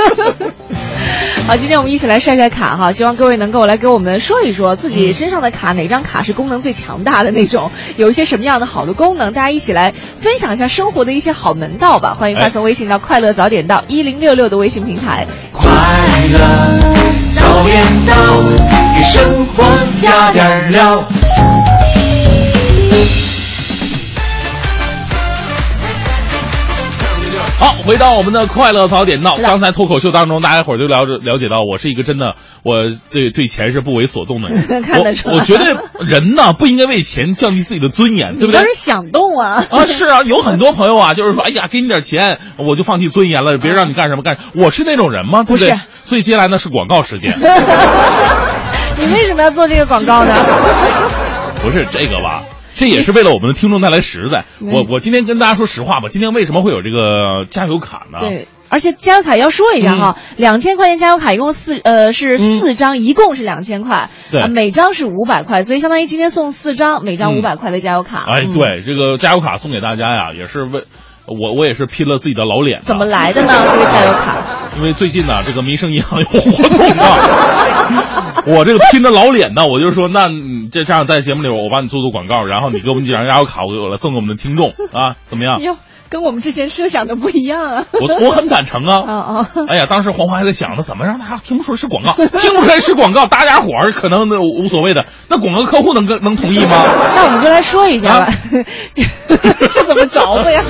[1.47, 12.17] 好，今天我们一起来晒晒卡哈，希望各位能够来给我们说一说自己身上的卡哪张卡是功能最强大的那种，有一些什么样的好的功能，大家一起来分享一下生活的一些好门道吧。
[12.19, 15.25] 欢迎发送微信到“快乐早点到”一零六六的微信平台。
[15.53, 15.71] 快
[16.33, 16.41] 乐
[17.35, 18.15] 早点到，
[18.97, 19.65] 给生活
[20.03, 21.07] 加点料。
[27.59, 29.37] 好，回到我们的快乐早点到。
[29.38, 34.62] 刚才脱口秀当中，大家伙儿就了解了解到，我是一个真的，我对对钱是不为所动的人。
[34.85, 38.73] 看得出来我我觉得人呢不应该为钱降低自己的尊严，对不对你倒？
[38.73, 39.64] 是想动啊！
[39.71, 44.37] 啊， 是啊，有很多朋友啊，就是说，哎呀，给你点钱，我就放弃尊严了，别人让你干什么干。
[44.55, 45.42] 我是那种人吗？
[45.42, 45.71] 对不对？
[45.71, 47.33] 不是所以接下来呢是广告时间，
[48.99, 50.35] 你为什么要做这个广告呢？
[51.62, 52.42] 不是这个吧？
[52.77, 54.45] 这也是为了我们的听众带来实在。
[54.61, 58.19] 嗯我我今天跟大家说实话吧，今天为什么会有这个加油卡呢？
[58.21, 68.25] 对，而且加油卡要说一下哈，两千块钱加油卡一共四呃是嗯四张，一共是两千块，对啊每张是五百块，所以相当于今天送四张，每张嗯五百块的加油卡。
[68.29, 70.83] 哎，嗯，对，这个加油卡送给大家呀，也是为
[71.27, 72.81] 我我也是拼了自己的老脸。
[72.83, 73.05] 怎么？
[73.07, 73.53] 来的呢？
[73.73, 74.37] 这个加油卡，
[74.79, 77.56] 因为最近呢，这个民生银行有活动啊，
[78.55, 85.61] 我这个拼的老脸呢，我就说，那你这这样在节目里我帮你做做广告，然后你给我们几张加油卡，我我来送给我们的听众啊，怎么样？
[85.61, 85.77] 哟，
[86.09, 87.85] 跟我们之前设想的不一样啊。
[87.93, 89.03] 我我很坦诚啊。
[89.07, 89.51] 啊啊！
[89.69, 92.13] 哎呀，当时黄华还在想，呢怎么让大家听不出来是广告？
[92.39, 95.05] 听不出来是广告，大家伙儿可能那无所谓的。
[95.29, 96.85] 那广告客户能跟能同意吗？
[97.17, 98.33] 那我们就来说一下吧，啊
[99.29, 100.63] 这怎么着吧呀？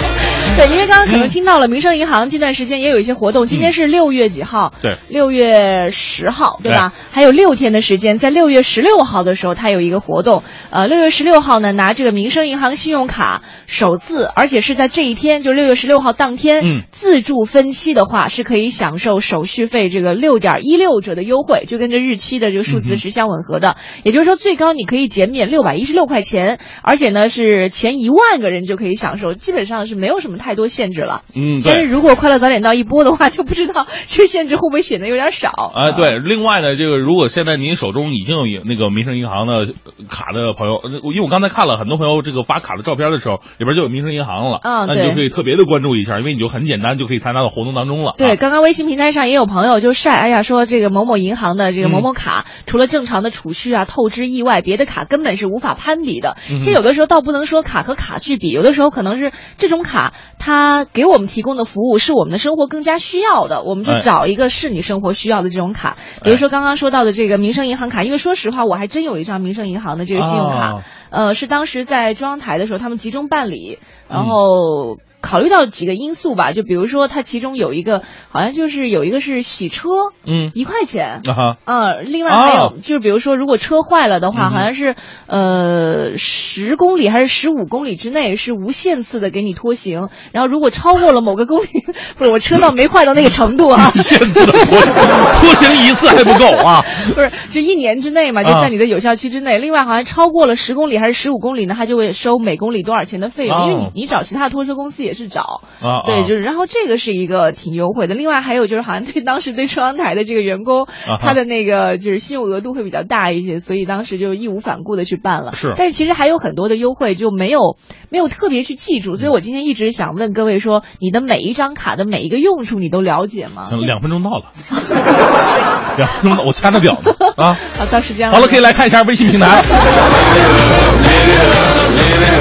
[0.57, 4.73] 对，因为刚刚可能听到了，民生银行近段时间也有一些活动，今天是六月几号？
[4.77, 6.95] 嗯对六月十号，对吧？
[7.11, 10.42] 还有六天的时间，在六月十六号的时候，它有一个活动。
[10.71, 23.77] 呃，六月十六号呢，拿这个民生银行信用卡首次，而且是在这一天，就六月十六号当天，嗯自助分期的话是可以享受手续费这个六点一六折的优惠，就跟这日期的这个数字是相吻合的。
[24.05, 31.22] 也就是说，最高你可以减免六百一十六块钱，而且呢是前一万个人就可以享受，基本上是没有什么太多限制了。
[31.35, 31.87] 嗯，但是。
[31.87, 35.72] 如果快乐早点到一播的话，就不知道这个限制会不会显得有点少。
[35.74, 39.64] 哎，对，另外呢，这个如果现在您手中已经有那个民生银行的
[40.09, 48.14] 卡的朋友，呃因为我刚才看了很多朋友这个发卡的照片的时候，里边就有民生银行了，啊那你就可以特别的关注一下，因为你就很简单就可以参加到活动当中了。
[48.18, 56.37] 对，啊刚刚微信平台上也有朋友就晒，哎呀，说这个某某银行的这个某某卡，除了正常的储蓄啊、透支意外，别的卡根本是无法攀比的。
[56.50, 65.96] 嗯其实有的时候倒不能说卡和卡去比，有的时候可能是这种卡它给我们提供的服务是我们的生活更加需要的，我们就哎找一个是你生活需要的这种卡。
[66.22, 70.72] 比如说刚刚说到的这个民生银行卡，因为说实话，我还真有一张民生银行的这个信用卡。
[70.72, 79.89] 哦呃，是当时在中央台的时候，他们集中办理，然嗯后考虑到几个因素吧，就比如说它其中有一个好像就是有一个是洗车，
[80.25, 80.53] 嗯。
[80.55, 81.21] 一块钱。
[81.27, 82.73] 啊哈，啊，另外还有、哦。
[82.83, 84.95] 就是，比如说，如果车坏了的话，嗯好像是
[85.27, 91.67] 呃十公里还是十五公里之内是无限次的给你拖行，然后如果超过了某个公里，
[92.17, 95.03] 不是我车倒没坏到那个程度啊， 无限次的拖行，
[95.41, 96.85] 拖行一次还不够啊！
[97.15, 99.59] 不是，就一年之内嘛，就啊在你的有效期之内。
[99.59, 105.62] 另外，好像超过了十公里还是十五公里呢，他就会收每公里多少钱的费用，因为哦你你找其他的拖车公司也是找。
[105.83, 108.14] 啊，对，啊就是，然后这个是一个挺优惠的。
[108.14, 115.52] 另外还有就是，好像对当时对中央台的这个员工，啊他的那个就是信用额度会比较大一些，所以当时就义无反顾的去办了。
[115.52, 117.76] 是但是其实还有很多的优惠就没有
[118.11, 123.64] 没有特别去记住，所以我今天一直想问各位说，你的每一张卡的每一个用处你都了解吗？
[123.68, 124.52] 行，两分钟到了，
[125.96, 127.57] 两分钟到，我掐着表呢啊！
[127.79, 128.35] 好，到时间了。
[128.35, 129.62] 好了，可以来看一下微信平台。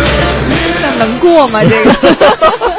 [0.98, 1.62] 那能过吗？
[1.64, 2.76] 这个。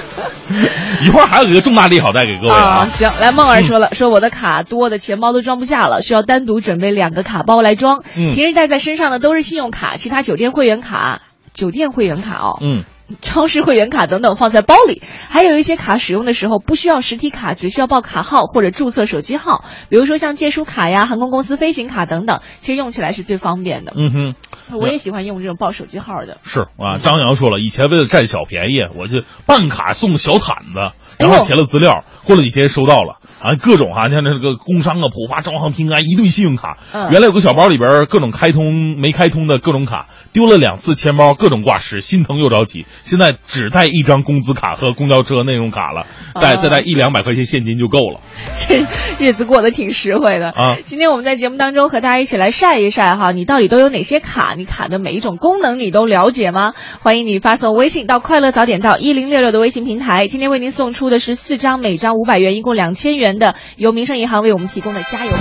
[1.02, 2.84] 一会儿还有一个重大利好带给各位啊，啊！
[2.86, 8.02] 行，来，梦儿说了，说我的卡多的钱包都装不下了，需要单独准备两个卡包来装。
[8.16, 11.20] 嗯平时带在身上的都是信用卡，其他酒店会员卡。
[11.52, 12.84] 酒店会员卡哦，嗯，
[13.22, 23.92] 超市会员卡等等放在包里，还有一些卡使用的时候不需要实体卡，只需要报卡号或者注册手机号，比如说像借书卡呀、航空公司飞行卡等等，其实用起来是最方便的。
[23.96, 24.34] 嗯哼。
[24.72, 26.38] 我也喜欢用这种报手机号的。
[26.42, 36.78] 是啊，张扬说了，以前为了占小便宜，我就办卡送小毯子，然后填了资料，过了几天收到了啊，各种哈，像那个工商啊、浦发、招行、平安一堆信用卡，
[37.10, 42.86] 原来有个小包里边各种开通没开通的各种卡，丢了两次钱包，各种挂失，心疼又着急。
[43.04, 48.20] 现在只带一张工资卡和公交车内容卡了，带再带一两百块钱现金就够了。
[48.66, 48.84] 这
[49.24, 50.76] 日子过得挺实惠的啊！
[50.84, 54.54] 今天我们在节目当中和大家一起来晒一晒哈，你到底都有哪些卡？
[54.56, 56.72] 你卡的每一种功能你都了解吗？
[57.00, 60.26] 欢迎你发送微信到“快乐早点到一零六六”的微信平台。
[60.26, 65.38] 今天为您送出的是四张，每张五百元，一共两千元的由民生银行为我们提供的加油卡。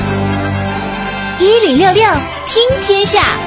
[1.39, 2.03] 一零六六
[2.45, 3.37] 听天下，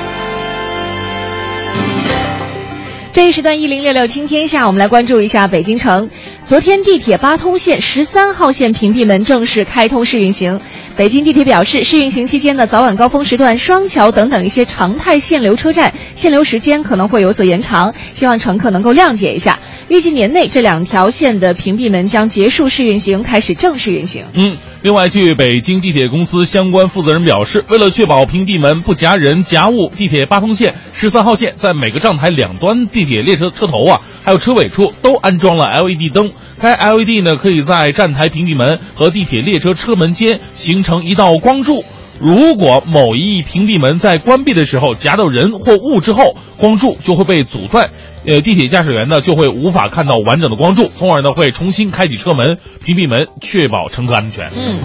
[3.12, 6.10] 这一时段一零六六听天下，我们来关注一下北京城。
[6.48, 10.58] 昨天，地铁八通线十三号线屏蔽门正式开通试运行。
[10.96, 19.58] 北京地铁表示，试运行期间的早晚高峰时段、双桥等等一些常态限流车站限流时间可能会有所延长，希望乘客能够谅解一下。
[19.88, 24.24] 预计年内这两条线的屏蔽门将结束试运行，开始正式运行。
[24.32, 34.00] 嗯，另外，据北京地铁公司相关负责人表示，为了确保屏蔽门不夹人夹物，地铁八通线十三号线在每个站台两端地铁列车车头啊。
[34.24, 41.84] 还有车尾处都安装了 LED 灯，该 LED 呢可以在站台屏蔽门和地铁列车车门间形成一道光柱。
[42.20, 47.90] 如果某一屏蔽门在关闭的时候夹到人或物之后，光柱就会被阻断，
[48.26, 54.50] 呃，地铁驾驶员呢就会无法看到完整的光柱，从而呢会重新开启车门屏蔽门，确保乘客安全。
[54.56, 54.80] 嗯。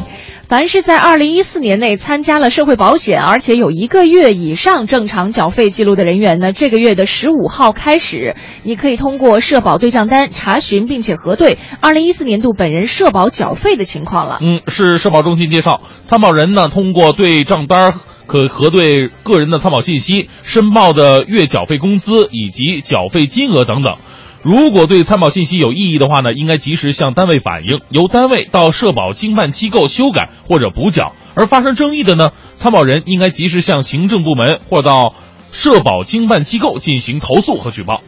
[0.54, 14.38] 凡是在二零一四年内参加了社会保险，而且有一个月以上正常缴费记录的人员呢，这个月的十五号开始，你可以通过社保对账单查询并且核对二零一四年度本人社保缴费的情况了。
[14.44, 17.96] 嗯，是社保中心介绍，参保人呢通过对账单
[18.28, 23.96] 可核对个人的参保信息、申报的月缴费工资以及缴费金额等等。
[24.44, 31.14] 如果对参保信息有异议的话呢，应该及时向单位反映，由单位到社保经办机构修改或者补缴。
[31.34, 35.16] 而发生争议的呢，参保人应该及时向行政部门或到
[35.54, 38.02] 社保经办机构进行投诉和举报。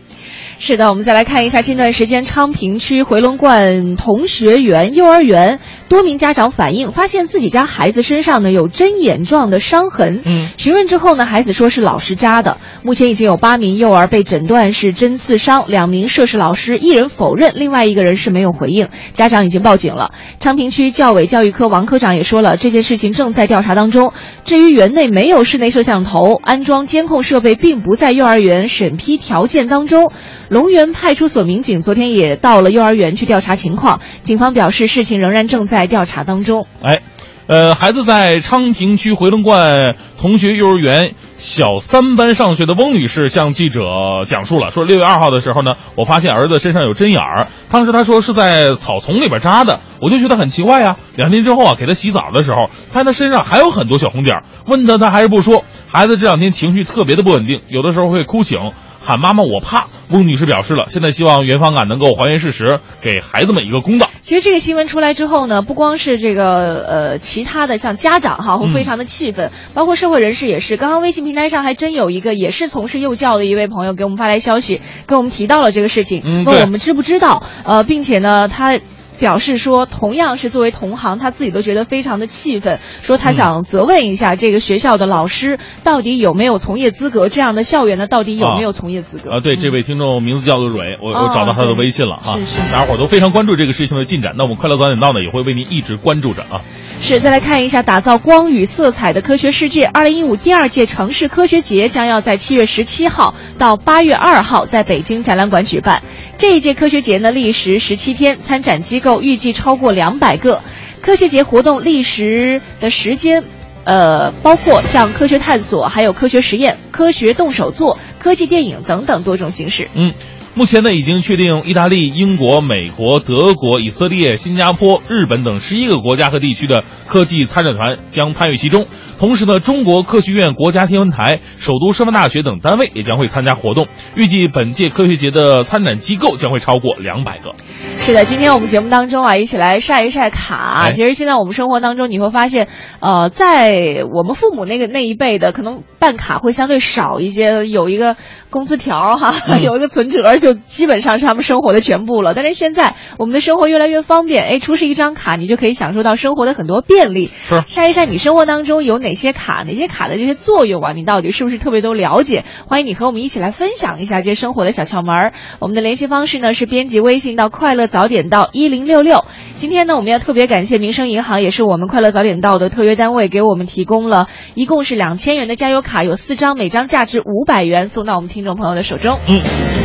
[0.57, 5.59] 是的，我们再来看一下近段时间昌平区回龙观同学园幼儿园。
[5.87, 10.23] 多名家长反映，发现自己家孩子身上呢有针眼状的伤痕。
[10.25, 12.57] 嗯，询问之后呢，孩子说是老师扎的。
[12.83, 18.89] 目前已经有八名幼儿被诊断是针刺伤，两名涉事老师一人否认，另外一个人是没有回应。
[19.13, 20.11] 家长已经报警了。
[20.39, 24.11] 昌平区教委教育科王科长也说了，这件事情正在调查当中。
[24.43, 30.11] 至于园内没有室内摄像头，安装监控设备并不在幼儿园审批条件当中。
[30.49, 34.01] 龙源派出所民警昨天也到了幼儿园去调查情况。
[34.23, 35.85] 警方表示，事情仍然正在。
[35.85, 37.01] 调查当中，哎，
[37.45, 43.81] 呃，孩子在昌平区回龙观同学幼儿园小三班上学的翁女士向记者
[44.25, 50.97] 讲述了，说六月二号的时候呢，我发现儿子身上有针眼儿，当时他说是在草丛里边扎的，我就觉得很奇怪呀。
[51.15, 55.63] 两天之后啊，给他洗澡的时候，发现他身上还有很多小红点儿，问他他还是不说。
[55.87, 58.71] 孩子这两天情绪特别的不稳定，有的时候会哭醒。
[59.05, 59.85] 喊妈妈，我怕。
[60.09, 64.09] 翁女士表示了，现在希望园方啊能够还原事实，给孩子们一个公道。
[64.21, 70.77] 其实这个新闻出来之后呢，不光是这个呃其他的像家长哈会非常的气愤，包括社会人士也是。
[70.77, 77.43] 刚刚微信平台上还真有一个也是从事幼教的一位朋友给我们发来消息，跟我们提到了这个事情，问我们知不知道。
[77.63, 78.79] 呃，并且呢他。
[79.19, 87.29] 表示说，同样是作为同行，他自己都觉得非常的气愤，说他想责问一下这个学校的老师，到底有没有从业资格？
[87.29, 89.31] 这样的校园呢，到底有没有从业资格？
[89.31, 94.33] 啊，对，这位听众名字叫做蕊，我我找到他的微信了啊，是是，大家伙都非常关注这个事情的进展。
[94.37, 96.61] 那我们快乐早点到呢，也会为您一直关注着啊。
[97.05, 99.85] 是，再来看一下打造光与色彩的科学世界。
[99.85, 106.01] 二零一五第二届城市科学节将要在七月十七号到八月二号在北京展览馆举办。
[106.35, 110.59] 这一届科学节呢，历时十七天，参展机构预计超过两百个。
[110.99, 113.43] 科学节活动历时的时间，
[113.83, 119.87] 呃，包括像科学探索、还有科学实验、科学动手做、科技电影等等多种形式。
[119.93, 120.11] 嗯。
[120.57, 128.85] 目前呢，已经确定意大利、英国、美国、德国、以色列、新加坡、日本等十一个国家和地区的科技参展团将参与其中。
[129.19, 133.87] 同时呢，中国科学院、国家天文台、首都师范大学等单位也将会参加活动。
[134.15, 137.51] 预计本届科学节的参展机构将会超过两百个。
[137.99, 140.91] 是的，今天我们节目当中啊，一起来晒一晒卡。
[140.93, 142.69] 其实现在我们生活当中，你会发现，
[143.01, 148.15] 呃，在我们父母那个那一辈的，可能办卡会相对少一些，有一个
[148.49, 150.37] 工资条哈， 有一个存折。
[150.45, 152.35] 就基本上是他们生活的全部了。
[152.35, 157.31] 但是现在我们的生活越来越方便，哎，出示一张卡，你就可以享受到生活的很多便利。
[157.49, 160.93] 是晒一晒你生活当中有哪些卡，哪些卡的这些作用啊？
[160.93, 162.45] 你到底是不是特别都了解？
[162.67, 165.33] 欢迎你和我们一起来分享一下这些生活的小窍门儿。
[165.59, 169.25] 我们的联系方式呢是编辑微信到“快乐早点到一零六六”。
[169.57, 179.17] 今天呢，我们要特别感谢民生银行，也是我们快乐早点到的特约单位，给我们提供了一共是两千元的加油卡，有四张，每张价值五百元，送到我们听众朋友的手中。
[179.27, 179.84] 嗯。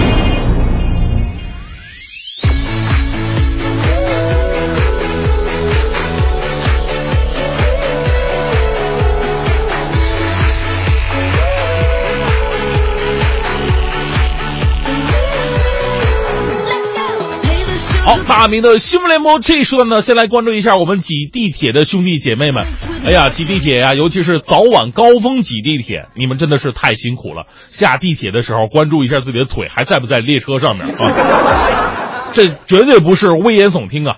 [18.31, 22.65] 大明的新闻联播这一时段呢，先来关注一下我们挤地铁的兄弟姐妹们。
[23.05, 27.45] 哎呀，挤地铁呀，尤其是早晚高峰挤地铁，你们真的是太辛苦了。
[27.71, 32.31] 下地铁的时候，关注一下自己的腿还在不在列车上面啊？
[32.31, 34.15] 这绝对不是危言耸听啊！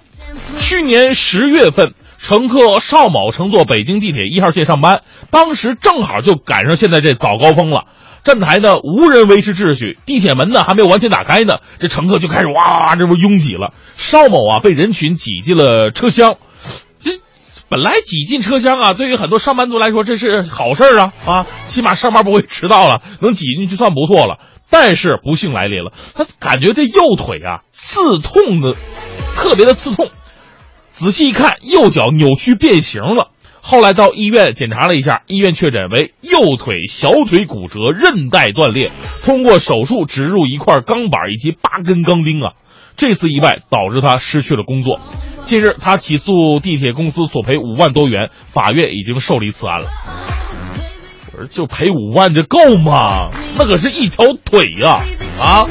[0.60, 5.02] 去年十月份，乘客邵某乘坐北京地铁一号线上班，
[5.32, 7.86] 当时正好就赶上现在这早高峰了。
[8.24, 13.74] 站台呢无人维持秩序，地铁门呢还没有完全打开呢，这乘客就开始哇，这不拥挤了。
[13.98, 16.38] 邵某啊被人群挤进了车厢，
[17.04, 17.12] 这
[17.70, 24.40] 本来挤进车厢啊，对于很多上班族来说这是好事啊啊，起码上班不会迟到了，能挤进去算不错了。
[24.70, 28.76] 但是不幸来临了，他感觉这右腿啊刺痛的，
[29.36, 30.10] 特别的刺痛，
[30.92, 33.30] 仔细一看，右脚扭曲变形了。
[33.66, 38.92] 后来到医院检查了一下，医院确诊为右腿小腿骨折、韧带断裂，
[39.24, 42.54] 通过手术植入一块钢板以及八根钢钉啊。
[42.98, 45.00] 这次意外导致他失去了工作。
[45.46, 49.88] 近日，他起诉地铁公司索赔五万多元，法院已经受理此案了。
[51.32, 53.30] 我说，就赔五万，这够吗？
[53.58, 55.00] 那可是一条腿呀！
[55.40, 55.66] 啊，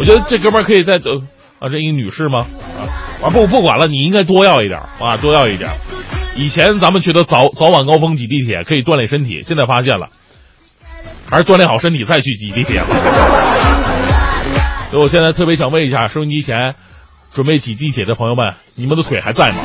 [0.00, 1.22] 我觉得这哥们儿可以再得
[1.58, 2.46] 啊，这一女士吗？
[2.78, 5.70] 啊，啊不不管了，你应该多要一点啊，多要一点。
[6.36, 10.08] 以前咱们觉得早早晚高峰挤地铁可以锻炼身体，现在发现了，
[11.28, 12.86] 还是锻炼好身体再去挤地铁吧。
[14.90, 16.74] 所以我现在特别想问一下收音机前
[17.34, 19.58] 准备挤地铁的朋友们，你们的腿还在吗？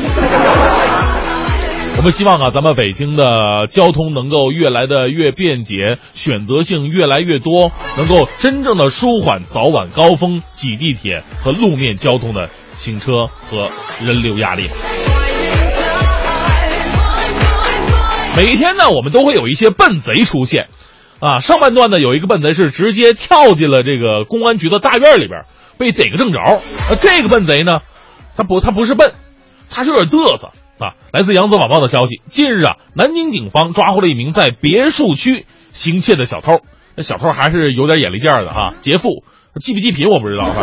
[1.95, 13.69] 我们希望啊，咱们北京的交通能够越来的越便捷，选择性越来越多，能够真正的舒缓早晚高峰挤地铁和路面交通的行车和
[14.05, 14.67] 人流压力。
[18.35, 20.67] 每一天呢，我们都会有一些笨贼出现，
[21.19, 25.43] 啊，上半段呢有一个笨贼是直接跳进了这个公安局的大院里边，
[25.77, 26.39] 被逮个正着。
[26.39, 26.59] 啊，
[26.99, 27.79] 这个笨贼呢，
[28.35, 29.13] 他不他不是笨，
[29.69, 30.49] 他是有点嘚瑟
[30.79, 30.95] 啊。
[31.11, 36.61] 来自扬子晚报的消息，近日啊，南京警方抓获了一名在别墅区行窃的小偷。
[36.95, 39.23] 那小偷还是有点眼力见儿的哈，劫富
[39.59, 40.53] 济不济贫我不知道啊，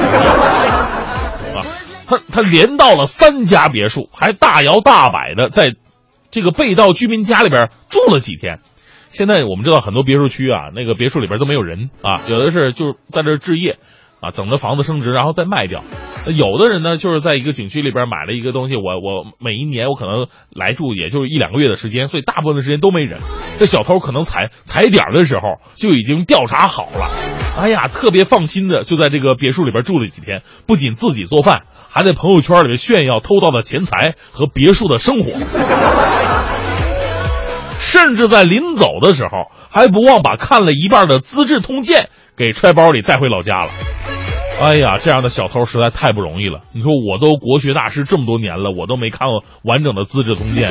[2.07, 5.75] 他他连到了三家别墅，还大摇大摆的在。
[6.33, 8.61] 这个被盗居民家里边住了几天，
[9.09, 13.81] 现在我们知道很多别墅区啊，那个别墅里边都没有人啊，有的是就是在这置业，
[14.21, 15.83] 啊，等着房子升值然后再卖掉。
[16.27, 23.19] 有的人呢，就是在一个景区里边买了一个东西，我我每一年我可能来住也就一两个月的时间，所以大部分的时间都没人。
[23.59, 25.43] 这小偷可能踩踩点的时候
[25.77, 27.11] 就已经调查好了，
[27.59, 31.63] 哎呀，特别放心的就在这个别墅里边住了几天，不仅自己做饭。
[31.93, 35.33] 还在朋友圈里面炫耀偷到的钱财和别墅的生活，
[37.81, 42.03] 甚至在临走的时候还不忘把看了一半的《资治通鉴》
[42.41, 43.71] 给揣包里带回老家了。
[44.63, 46.61] 哎呀，这样的小偷实在太不容易了。
[46.73, 50.71] 你说我都国学大师这么多年了，我都没看过完整的《资治通鉴》，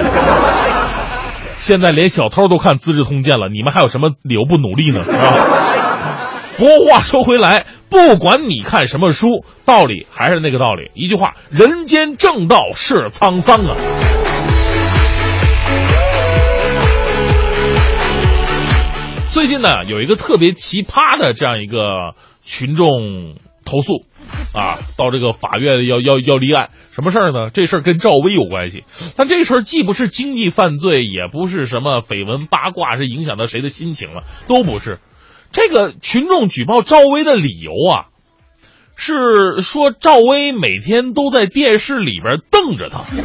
[1.58, 5.04] 现在连小偷都看《资治通鉴》了，你们还有什么理由不努力呢？
[5.04, 5.18] 是吧？
[6.58, 10.90] 不过话说回来，不管你看什么书，道理还是那个道理。
[10.96, 13.76] 一句话，人间正道是沧桑啊。
[19.40, 22.14] 最近呢，有一个特别奇葩的这样一个
[22.44, 24.04] 群众投诉，
[24.54, 27.50] 啊，到这个法院要要要立案，什么事儿呢？
[27.50, 28.84] 这事儿跟赵薇有关系，
[29.16, 35.00] 但这事儿既不是经济犯罪，也不是什么绯闻八卦，是影响到谁的心情了，都不是。
[35.54, 38.08] 这个群众举报赵薇的理由啊，
[38.98, 43.06] 是说赵薇每天都在电视里边瞪着他。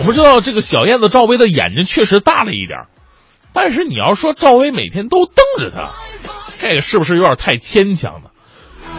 [0.00, 2.80] 我们知道这个小燕子赵薇的眼睛确实大了一点，
[3.52, 5.90] 但是你要说赵薇每天都瞪着他，
[6.58, 8.30] 这个是不是有点太牵强了？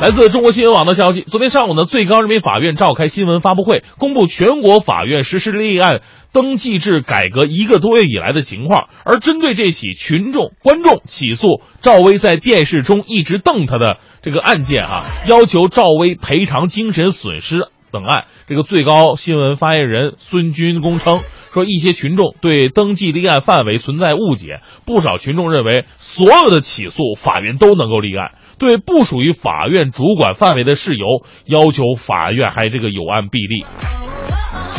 [0.01, 6.01] 来自中国新闻网的消息，昨天上午呢，最高人民法院召开新闻发布会，公布全国法院实施立案
[6.31, 8.89] 登记制改革一个多月以来的情况。
[9.05, 21.21] 而针对这起群众观众起诉赵薇在电视中一直瞪他的这个案件啊，要求赵薇赔偿精神损失等案，这个最高新闻发言人孙军功称。
[21.53, 33.65] 说一些群众对登记立案范围存在误解，不少群众认为所有的起诉法院都能够立案，对不属于法院主管范围的事由要求法院还这个有案必立。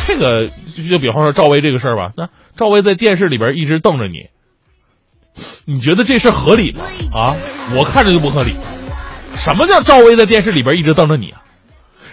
[0.06, 4.26] 这个就比方说赵薇这个事儿吧，那赵薇在电视里边一直瞪着你，
[5.66, 6.80] 你觉得这事合理吗？
[7.14, 7.36] 啊，
[7.76, 8.50] 我看着就不合理。
[9.34, 11.40] 什么叫赵薇在电视里边一直瞪着你啊？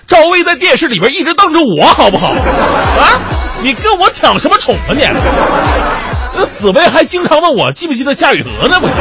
[0.07, 2.28] 赵薇在电视里边一直瞪着我，好不好？
[2.32, 3.41] 啊？
[3.62, 5.01] 你跟我抢什么宠啊你？
[6.36, 8.80] 那紫薇还经常问我记不记得夏雨荷呢？
[8.80, 8.93] 不是，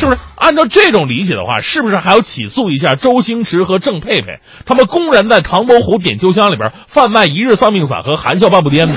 [0.00, 0.18] 是不是？
[0.34, 4.40] 按照这种理解的话，是不是还要起诉一下周星驰和郑佩佩？
[4.66, 8.94] 他们公然在唐伯虎点秋香里边贩卖一日丧命散和含笑半步癫呢？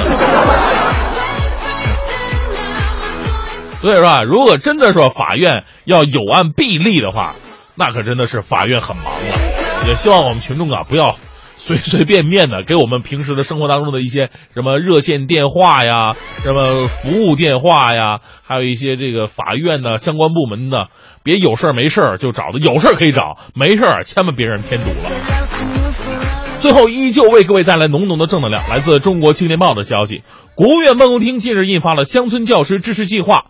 [3.79, 7.35] 所以说啊，如果真的说法院要有案必立的话，
[7.75, 9.11] 那可真的是法院很忙了。
[9.87, 11.15] 也希望我们群众啊不要。
[11.67, 20.87] 随随便便的给我们平时的生活当中的一些什么热线电话呀，什么服务电话呀，还有一些这个法院的相关部门的，
[21.23, 25.09] 别有事儿没事儿就找的，有事儿可以找，没事儿千万别让人添堵了。
[26.61, 28.69] 最后，依旧为各位带来浓浓的正能量。
[28.69, 30.23] 来自中国青年报的消息，
[30.55, 33.47] 国务院办公厅近日印发了乡村教师支持计划，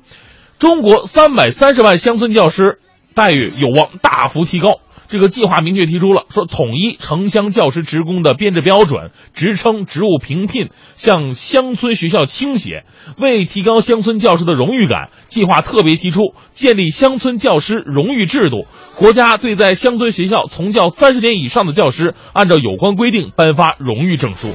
[0.58, 2.80] 中国三百三十万乡村教师
[3.14, 4.80] 待遇有望大幅提高。
[5.10, 12.84] 这个计划明确提出了说，统一城乡教师职工的编制标准、职称、职务评聘向乡村学校倾斜。
[13.18, 18.66] 为提高乡村教师的荣誉感，计划特别提出建立乡村教师荣誉制度。
[18.98, 24.50] 国家对在乡村学校从教三十年以上的教师，按照有关规定颁发荣誉证书。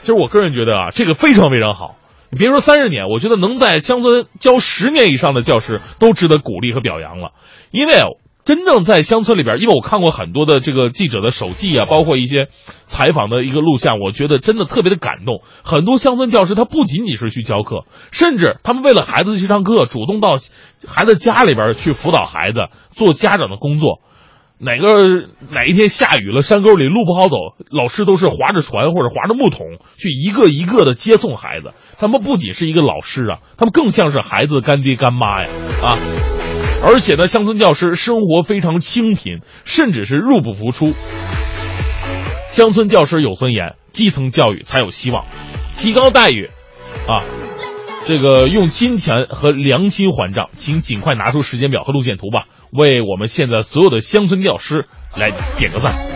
[0.00, 1.96] 其实我个人觉得啊，这个非常非常好。
[2.30, 7.32] 你别说三十年，我觉得能在乡村教十年以上的教师都值得鼓励和表扬了，
[7.70, 7.92] 因为。
[8.46, 12.46] 真正在乡村里边，因为我看过很多的这个记者的手记啊，包括一些
[12.84, 15.42] 采访的一个录像，我觉得真的特别的感动。
[15.64, 20.36] 很多乡村教师他不仅仅是去教课，甚至他们为了孩子去上课，主动到
[20.86, 23.98] 孩子家里边去辅导孩子，做家长的工作。
[24.58, 27.34] 哪个哪一天下雨了，山沟里路不好走，
[27.70, 29.66] 老师都是划着船或者划着木桶
[29.98, 31.72] 去一个一个的接送孩子。
[31.98, 35.48] 他们不仅是一个老师啊，他们更像是孩子的干爹干妈呀
[35.82, 36.45] 啊！
[36.84, 40.92] 而且呢，乡村教师生活非常清贫，甚至是入不敷出。
[42.48, 45.24] 乡村教师有尊严，基层教育才有希望。
[45.76, 46.50] 提高待遇，
[47.08, 47.22] 啊，
[48.06, 56.15] 这个用金钱和良心还账，请尽快拿出时间表和路线图吧，为我们现在所有的乡村教师来点个赞。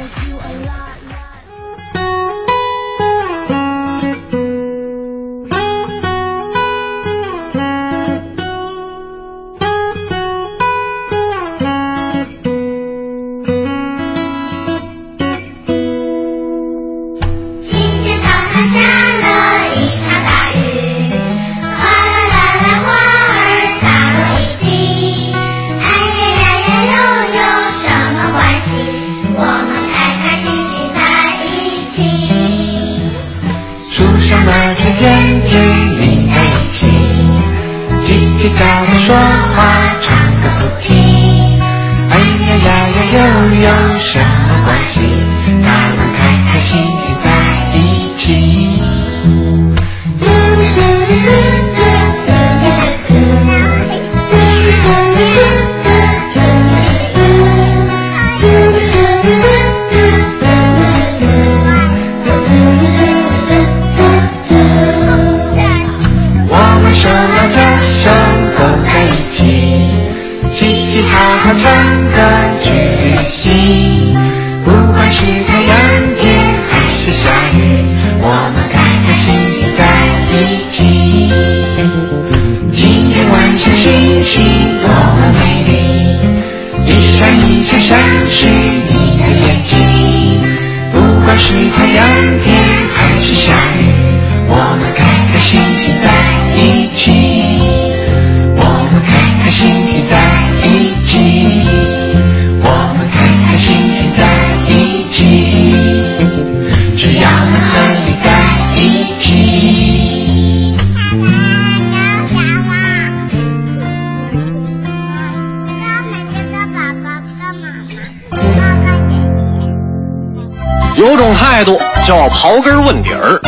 [121.60, 123.38] 态度叫刨根问底儿，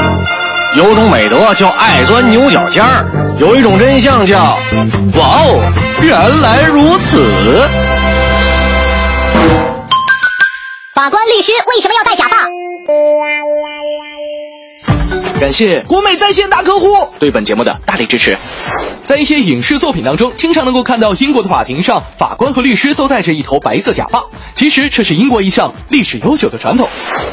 [0.76, 3.06] 有种美德叫爱钻牛角尖儿，
[3.38, 4.58] 有一种真相叫
[5.14, 7.66] 哇哦，原来如此。
[10.94, 12.36] 法官、律师为什么要戴假发？
[15.42, 16.86] 感谢国美在线大客户
[17.18, 18.38] 对本节目的大力支持。
[19.02, 24.22] 在一些影视作品当中，经常能够看到英国的法庭上，法官和律师都戴着一头白色假发。
[24.54, 26.88] 其实这是英国一项历史悠久的传统。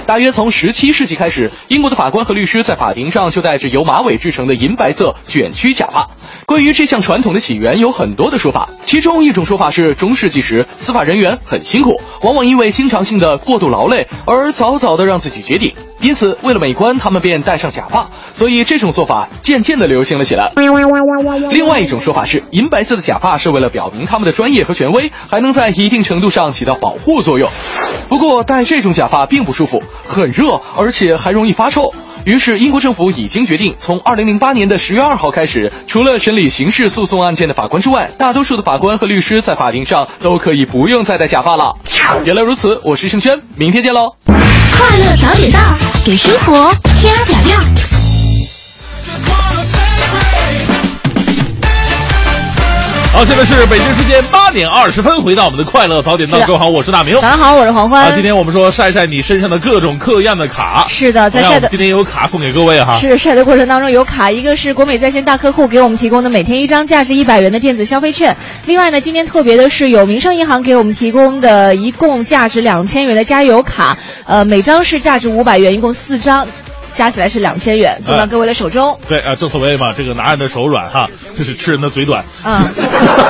[0.08, 6.10] 大约从十七世纪开始，英国的法官和律师在法庭上就戴着由马尾制成的银白色卷曲假发。
[6.50, 8.72] 关于这项传统的起源，有很多的说法。
[8.84, 18.10] 其中一种说法是，中世纪时司法人员很辛苦，往往因为经常性的过度劳累而早早的让自己绝顶，因此为了美观，他们便戴上假发。
[18.34, 20.52] 所以这种做法渐渐的流行了起来。
[21.52, 27.48] 另外一种说法是，银白色的假发是为了表明他们的专业和权威，还能在一定程度上起到保护作用。
[28.08, 31.94] 不过戴这种假发并不舒服，很热，而且还容易发臭。
[32.26, 41.76] 于是，英国政府已经决定，从二零零八年的十月二号开始，除了审理刑事诉讼案件的法官之外，大多数的法官和律师在法庭上都可以不用再戴假发了。
[42.26, 44.16] 原来如此，我是盛轩，明天见喽！
[44.26, 45.60] 快乐早点到，
[46.06, 47.99] 给生活加点料。
[53.12, 57.16] 好，现在是北京时间八点二十分，回到我们的快乐早点到，各位好，我是大明。
[57.16, 58.06] 早上好，我是黄欢。
[58.06, 60.86] 啊，今天我们说晒晒你身上的各种各样的卡。
[60.88, 62.96] 是的，在晒的今天有卡送给各位哈。
[63.00, 68.38] 是晒的过程当中有卡，一个是国美在线大客户给我们提供的每天一张价值一百元的电子消费券，
[68.68, 73.98] 另外呢，今天特别的是有民生银行给我们提供的一共价值两千元的加油卡，
[74.28, 76.48] 呃，每张是价值五百元，一共四张，
[76.94, 79.00] 加起来是两千元，送到哎各位的手中。
[79.08, 82.24] 对啊，正所谓嘛，这个拿人的手软哈，这是吃人的嘴短。
[82.44, 82.68] 啊，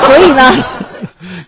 [0.08, 0.89] 所以呢。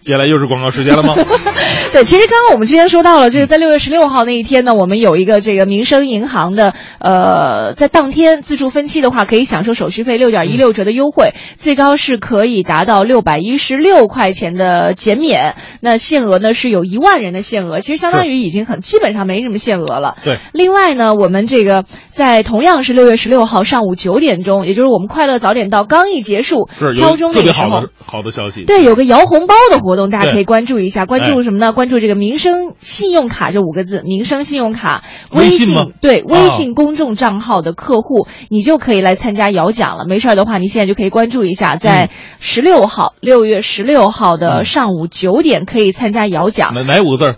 [0.01, 1.15] 接下来又是广告时间了吗？
[1.93, 15.55] 对，其实刚刚我们之前说到了，这个在六月十六号那一天呢，我们有一个这个民生银行的，呃，在当天自助分期的话，可以享受手续费六点一六折的优惠，最高是可以达到六百一十六块钱的减免。
[15.81, 20.15] 那限额呢是有一万人的限额，其实相当于已经很基本上没什么限额了。
[20.23, 20.39] 对。
[20.53, 27.89] 另外呢，我们这个在同样是六月十六号上午九点钟，也就是我们快乐早点到刚一结束是敲有特别钟那个时候好的。
[28.03, 28.63] 好的消息。
[28.63, 31.05] 对，有个摇红包的活动，大家可以关注一下。
[31.05, 31.73] 关注哎什么呢？
[31.73, 40.05] 关注这个民生信用卡这五个字，民生信用卡微微信对微啊信公众账号的客户，你就可以来参加摇奖了。
[40.05, 46.73] 没事儿的话，你现在就可以关注一下，在十六号，六月十六号的嗯上午九点可以参加摇奖。
[46.73, 47.35] 哪哪五个字儿？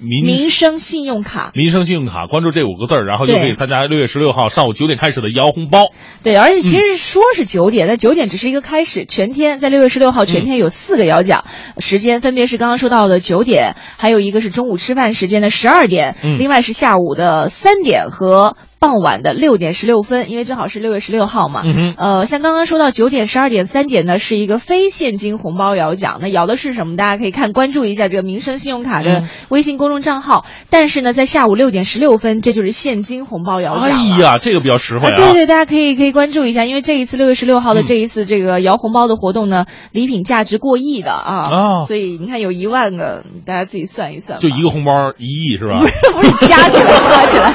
[0.00, 5.88] 民民生信用卡，民生信用卡，关注这五个字儿，然后就可以参加六月十六号上午九点开始的摇红包。
[6.22, 11.44] 对，而且其实说是九点，但九点只是一个开始，全天在六月十六号全天有四个摇奖，
[11.78, 18.56] 时间分别是刚刚说到的九点，还有一个是中午吃饭时间的十二点，嗯另外是下午的三点和。
[18.80, 26.96] 傍晚的六点十六分，因为正好是六月十六号嘛，嗯呃，像刚刚说到九点、十二点、三点呢，是一个非现金红包摇奖，那摇的是什么？
[26.96, 30.44] 大家可以看关注一下这个民生信用卡的嗯微信公众账号。
[30.70, 33.88] 但是呢，在下午六点十六分，这就是现金红包摇奖。
[33.90, 35.16] 哎呀，这个比较实惠啊，啊！
[35.16, 45.80] 对对，大家可以可以关注一下，因为这一次六月十六号的嗯这一次这个摇红包的活动呢，礼品价值过亿的啊，哦所以你看有一万个，大家自己算一算，就一个红包一亿是吧？
[45.82, 47.52] 不是不是加起来加起来，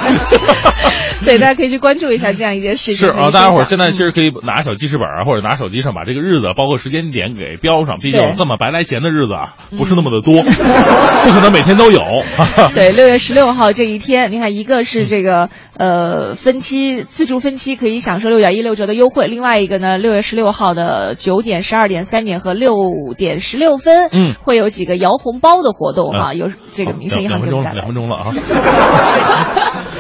[1.26, 3.08] 对，大家可以去关注一下这样一件事情。
[3.08, 8.00] 是啊，大家伙儿现在其实可以拿小记事本啊，或者拿手机上把这个日子，包括时间点给标上。
[8.00, 12.02] 毕竟这么白来钱的日子啊，不是那么的多，不可能每天都有。
[12.76, 22.76] 对，六月十六号这一天，你看，一个是这个呃分期自助分期可以享受六点一六折的优惠，另外一个呢，六月十六号的九点、十二点、三点和六
[23.18, 29.84] 点十六分，嗯会有几个摇红包的活动哈、嗯有这个民生银两分钟了，行给我们两分钟了啊！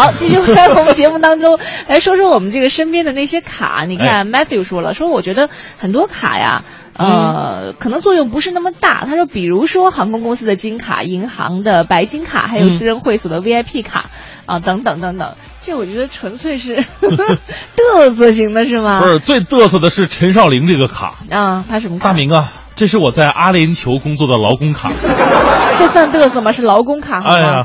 [0.00, 3.84] 好，继续回来我们节目当中来 说说我们这个身边的那些卡。
[3.86, 6.62] 你看、Matthew 说了，说我觉得很多卡呀。
[6.96, 9.04] 呃，可能作用不是那么大。
[9.04, 14.06] 他说，比如说航空公司的金卡、银行的白金卡，还有嗯私人会所的 VIP 卡
[14.46, 15.34] 啊、等等等等。
[15.60, 16.76] 这我觉得纯粹是
[17.76, 19.00] 嘚瑟型的，是吗？
[19.00, 22.08] 不是最嘚瑟的是陈少玲这个卡，啊，他什么卡？
[22.08, 24.90] 大明啊，这是我在阿联酋工作的劳工卡。
[25.78, 26.52] 这算嘚瑟吗？
[26.52, 27.34] 是劳工卡好吗？
[27.36, 27.62] 哎呀，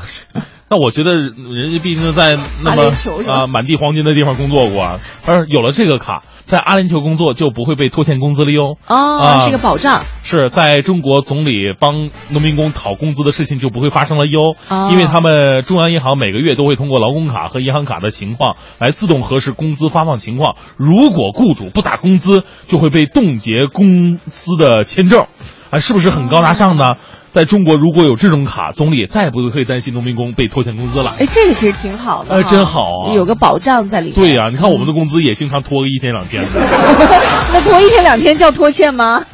[0.69, 2.91] 那我觉得人家毕竟在那阿么
[3.31, 8.77] 啊满地黄金的地方工作过啊，而有了这个卡，在阿联酋工作就不会被拖欠工资了哟。
[8.87, 10.01] 哦，啊是个保障。
[10.23, 20.55] 是在中国总理帮农民工讨工资的事情就不会发生了哟，哦因为他们中央银行每个月都会通过劳工卡和银行卡的情况来自动核实工资发放情况。
[20.77, 25.27] 如果雇主不打工资，就会被冻结公司的签证，
[25.69, 26.95] 啊，是不是很高大上呢？
[27.35, 31.11] 在中国如果有这种卡，总理再也不会担心农民工被拖欠工资了。
[31.19, 34.15] 哎，这个其实挺好的，哎，真好啊，有个保障在里面。
[34.15, 36.49] 对呀，你看我们的工资也经常拖个一天两天的。
[37.51, 39.25] 那拖一天两天叫拖欠吗？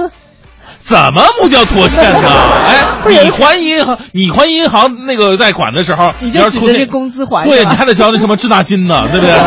[0.92, 2.28] 怎么不叫拖欠呢？
[2.68, 9.34] 哎，你还银行，你还银行那个贷款的时候，你就指着这工资还，对，你还得交那什么滞纳金呢，对不对？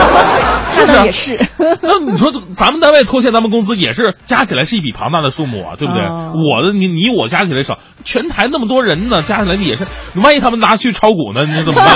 [0.76, 1.38] 那倒也是。
[1.82, 6.02] 那你说咱们单位拖欠咱们工资也是加起来是一笔庞大的数目啊，对不对？
[6.02, 9.84] 我的你你我加起来少，全台那么多人呢，加起来也是，
[10.16, 11.86] 万一他们拿去炒股呢，你怎么办？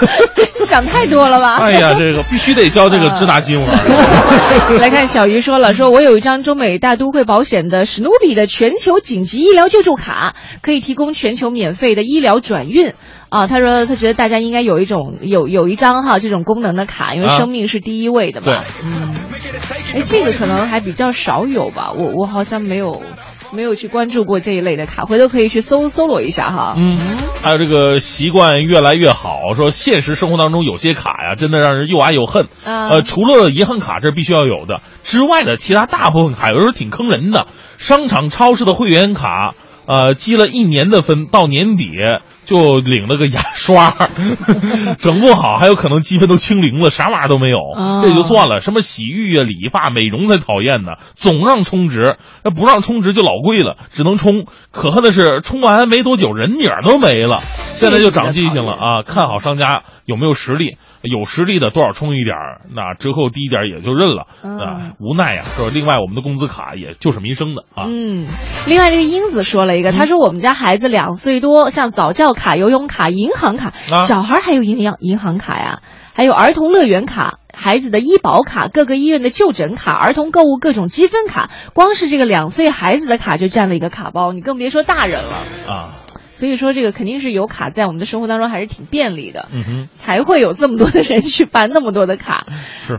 [0.64, 1.56] 想太多了吧？
[1.56, 3.78] 哎呀，这个必须得交这个滞纳金啊！
[4.80, 12.94] 来看小鱼说了，说我有一张中美大都会保险的史努比的全球紧急医疗救助卡，可以提供全球免费的医疗转运。
[13.28, 18.46] 啊，他说他觉得大家应该有一种有有一张哈这种功能的卡，因为生命是第一位的嘛。
[18.46, 19.14] 对，嗯，
[19.94, 23.02] 哎，这个可能还比较少有吧，我我好像没有
[23.56, 26.74] 没有去关注过这一类的卡，回头可以去搜搜罗一下哈。
[26.76, 26.96] 嗯，
[27.42, 32.46] 还有这个习惯越来越好，说现实生活当中有些卡呀，真的让人又爱又恨。
[32.64, 37.48] 呃，除了银行卡这必须要有的之外的，其他大部分卡有时候挺坑人的，
[37.78, 39.54] 商场、超市的会员卡。
[39.88, 41.92] 呃，积了一年的分，到年底
[42.46, 43.92] 就领了个牙刷，
[44.98, 47.58] 整不好还有可能积分都清零了，啥玩意儿都没有。
[48.02, 54.46] 这也就算了，什么洗浴啊、理发、美容才讨厌呢，总让充值，那不让充值就老贵了，只能充。
[54.70, 57.40] 可恨的是，充完没多久人影都没了。
[57.74, 60.78] 现在就长记性了啊，看好商家有没有实力。
[61.06, 65.70] 有实力的多少充一点儿，那折扣低一点也就认了啊，无奈呀，是吧？
[65.72, 67.86] 另外，我们的工资卡也就是民生的啊。
[67.88, 68.26] 嗯，
[68.66, 73.72] 另外这个英子说了一个，他说我们家孩子两岁多，像早教卡、游泳卡、银行卡，
[74.06, 75.80] 小孩还有营养银行卡呀，
[76.14, 85.90] 还有儿童乐园卡、孩子的医保卡、各个医院的就诊卡、儿童购物各种积分卡，光是这个两岁孩子的卡就占了一个卡包，你更别说大人了啊。
[86.36, 92.46] 所以说，这个肯定是有卡在我们的生活当中还是挺便利的，嗯哼，才会有这么多的人去办那么多的卡。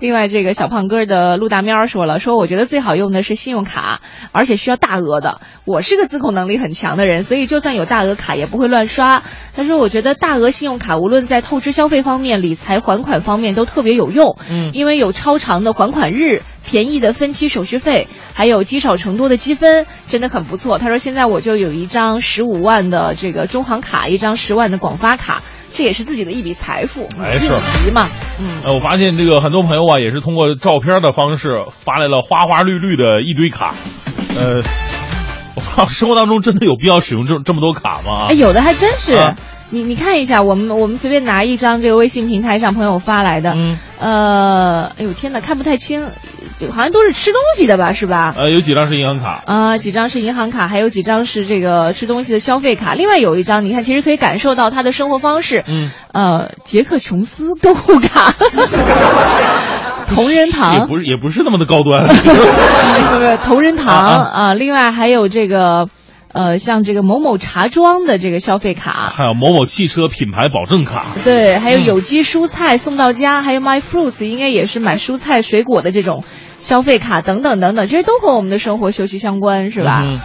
[0.02, 5.40] 另外，这个小胖哥的陆大喵说了，说我觉得最好用的是信用卡，而且需要大额的。
[5.66, 9.22] 我是个自控能力很强的人，所以就算有大额卡也不会乱刷。
[9.56, 16.42] 他说，我觉得大额信用卡无论在透支消费方面、理财还款方面都特别有用，嗯，因为有超长的还款日。
[16.68, 20.78] 便宜的分期手续费，还有积少成多的积分，真的很不错。
[20.78, 25.42] 他说：“现在我就有一张十五万的这个中行卡，一张十万的广发卡，
[25.72, 27.10] 这也是自己的一笔财富，
[27.42, 28.10] 应急嘛。”
[28.40, 33.74] 嗯，呃，我发现这个很多朋友啊，也是通过照片的方式发来了花花绿绿的一堆卡。
[34.38, 34.60] 呃，
[35.56, 38.28] 我靠，生活当中真的有必要使用这这么多卡吗？
[38.30, 39.18] 哎，有的还真是。
[39.70, 46.08] 你你看一下，我们我们随便拿一张这个微信平台上朋友发来的，嗯，呃，哎呦天哪，看不太清，
[46.58, 48.34] 就好像都是吃东西的吧，是吧？
[48.38, 52.94] 呃，有几张是银行卡，啊，几张是银行卡，还有几张是这个吃东西的消费卡。
[52.94, 58.34] 另外有一张，你看，其实可以感受到他的生活方式，嗯，呃，杰克琼斯购物卡，
[60.08, 65.90] 同仁堂也不是也不是那么的高端， 不是同仁堂啊，另外还有这个。
[66.38, 76.24] 呃，像这个某某茶庄的这个消费卡，还有某某汽车品牌保证卡，对，还有有机蔬菜送到家，还有 My Fruits 应该也是买蔬菜水果的这种
[76.60, 80.04] 消费卡等等等等，其实都和我们的生活息息相关，是吧？
[80.06, 80.22] 嗯。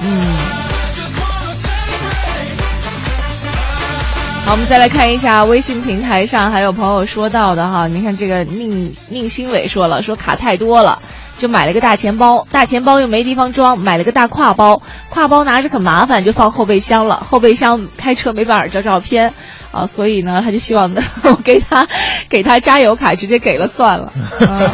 [4.45, 11.01] 好，我们再来看一下微信平台上还有朋友说到的哈，你看这个宁宁新伟说了，说卡太多了。
[11.43, 14.81] 就买了个大钱包，大钱包又没地方装，买了个大挎包，
[15.13, 17.27] 挎包拿着可麻烦，就放后备箱了。
[17.29, 19.35] 后备箱开车没办法照照片，
[19.73, 21.89] 啊，所以呢，他就希望我给他
[22.29, 24.13] 给他加油卡，直接给了算了。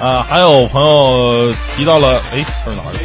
[0.00, 2.98] 啊，还有朋友提到了，哎，是哪里？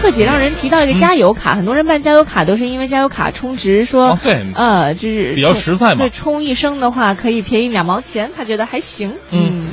[0.00, 5.96] 克姐让人提到一个加油卡，很多人办加油卡都是因为加油卡充值，说对，呃，就是比较实在嘛。
[5.98, 9.12] 对，充一升的话可以便宜两毛钱，他觉得还行。
[9.30, 9.68] 嗯。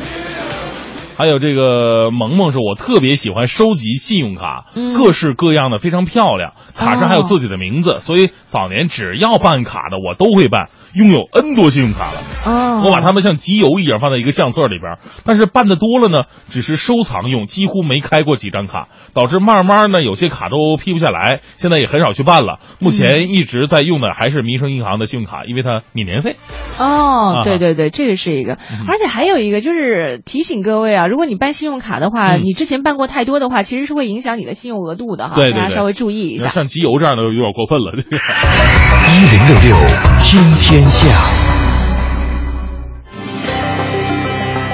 [1.18, 4.65] 还有这个萌萌说，我特别喜欢收集信用卡，
[4.95, 12.19] 各式各样的，非常漂亮，卡上还有自己的名字，所以早年只要办卡的我都会办，拥有 N 多信用卡了。
[12.45, 22.59] 哦，我把它们像集邮一样放在一个相册里边，但是办的多了呢，只是收藏用，几乎没开过几张卡，导致慢慢呢有些卡都批不下来，现在也很少去办了。
[22.79, 26.35] 目前一直在用的还是民生银行的信用卡，因为它免年费。
[26.79, 28.57] 哦，对对对，这个是一个，
[28.88, 31.07] 而且还有一个就是提醒各位啊。
[31.07, 35.35] 如果你办信用卡的话，你之前办过太多的话，其实是会影响你的信用额度的哈。
[35.35, 36.47] 对大家稍微注意一下。
[36.47, 37.93] 像集邮这样的有点过分了。
[37.97, 39.75] 一零六六
[40.19, 41.07] 天天天下，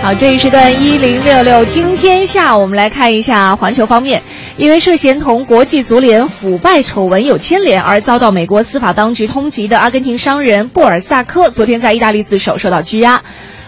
[0.02, 4.22] 好，这一时段一零六六听天下，我们来看一下环球方面。
[4.58, 13.22] 因为涉嫌同国际足联腐败丑闻有牵连而遭到美国司法当局通缉的阿根廷商人布尔萨科，昨天在意大利自首受到拘押。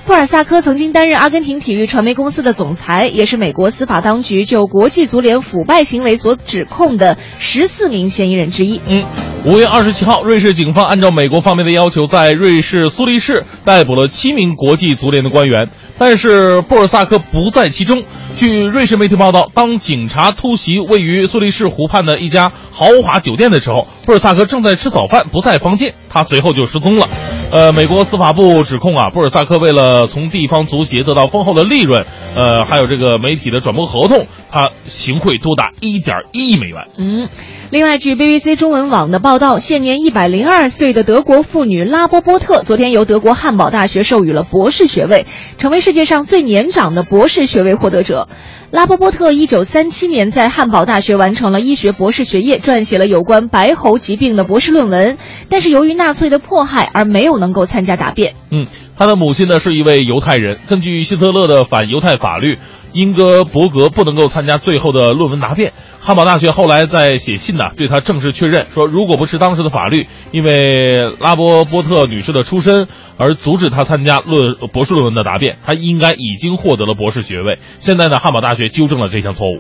[0.06, 8.80] 布尔萨科曾经担任阿根廷体育传媒公司的总裁，也是美国司法当局就国际足联腐败行为所指控的十四名嫌疑人之一。
[8.86, 9.04] 嗯，
[9.46, 18.04] 五月二十七号，瑞士警方按照美国方面的要求，在瑞士苏黎世逮捕了七名国际足联的官员，但是布尔萨科不在其中。
[18.38, 27.08] 据瑞士媒体报道，当警察突袭位于苏黎世湖畔的一家豪华酒店的时候，布尔萨科正在吃早饭，不在房间，他随后就失踪了。
[27.52, 36.86] 呃，美国司法部指控啊，布尔萨科为了呃从地方足协得到丰厚的利润，呃，还有这个媒体的转播合同，他行贿多达一点一亿美元。
[36.98, 37.30] 嗯，
[37.76, 45.26] 另外，据 BBC 中文网的报道，现年一百零二岁的德国妇女拉波波特，昨天由德国汉堡大学授予了博士学位，
[45.58, 48.30] 成为世界上最年长的博士学位获得者。
[48.72, 55.18] 拉波波特一九三七年在汉堡大学完成了医学博士学业，撰写了有关白喉疾病的博士论文，
[55.50, 58.36] 但是由于纳粹的迫害而没有能够参加答辩。
[58.52, 58.68] 嗯，
[58.98, 62.58] 他的母亲呢是一位犹太人，根据希特勒的反犹太法律。
[62.96, 65.74] 英格伯格不能够参加最后的论文答辩。
[66.00, 72.88] 汉堡大学后来在写信呢，对他正式确认说，如果不是当时的法律因为拉波波特女士的出身
[73.18, 77.60] 而阻止他参加论博士论文的答辩，他应该已经获得了博士学位。
[77.80, 79.60] 现在呢，汉堡大学纠正了这项错误。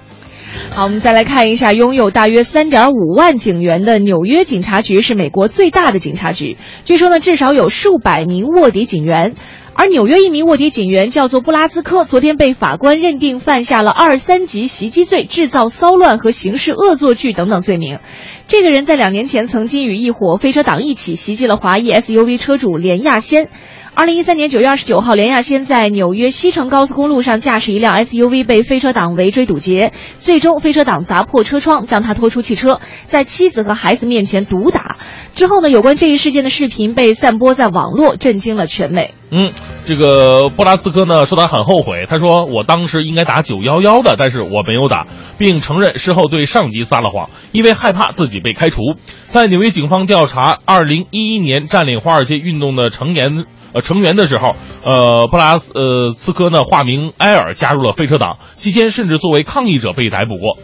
[0.73, 9.36] 好，我们再来看一下，拥有大约三点五万警员的纽约警察局是美国最大的警察局，据说呢，至少有数百名卧底警员。
[9.78, 17.99] 而纽约一名卧底警员叫做布拉斯科，昨天被法官认定犯下了二三级袭击罪、制造骚乱和刑事恶作剧等等罪名。
[18.47, 23.49] 这个人在两年前曾经与一伙飞车党一起袭击了华裔 SUV 车主连亚先。
[23.97, 34.97] 二零一三年九月二十九号，连亚先在纽约西城高速公路上驾驶一辆 SUV 被飞车党围追堵截，最终飞车党砸破车窗将他拖出汽车，在妻子和孩子面前毒打。
[35.33, 39.13] 之后呢，有关这一事件的视频被散播在网络，震惊了全美。
[39.31, 39.53] 嗯，
[39.87, 45.05] 这个布拉斯科呢说他很后悔，他说我当时应该打九幺幺的，但是我没有打，
[45.37, 48.81] 并承认事后对上级撒了谎，因为害怕自己被开除。
[49.27, 53.45] 在纽约警方调查二零一一年占领华尔街运动的成员。
[53.76, 60.57] 呃，成员的时候，呃，布拉斯呃斯科呢化名埃尔加入了飞车党，期间甚至作为抗议者被逮捕过。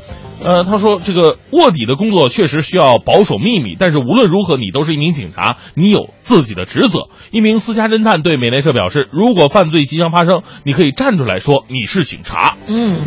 [0.43, 7.09] 呃，他说这个卧底的工作确实需要保守秘密，但是无论如何，你都是一名警察，你有自己的职责。
[7.31, 12.55] 一名私家侦探对美联社表示，如果犯罪即将发生，你可以站出来说你是警察。
[12.65, 13.01] 嗯。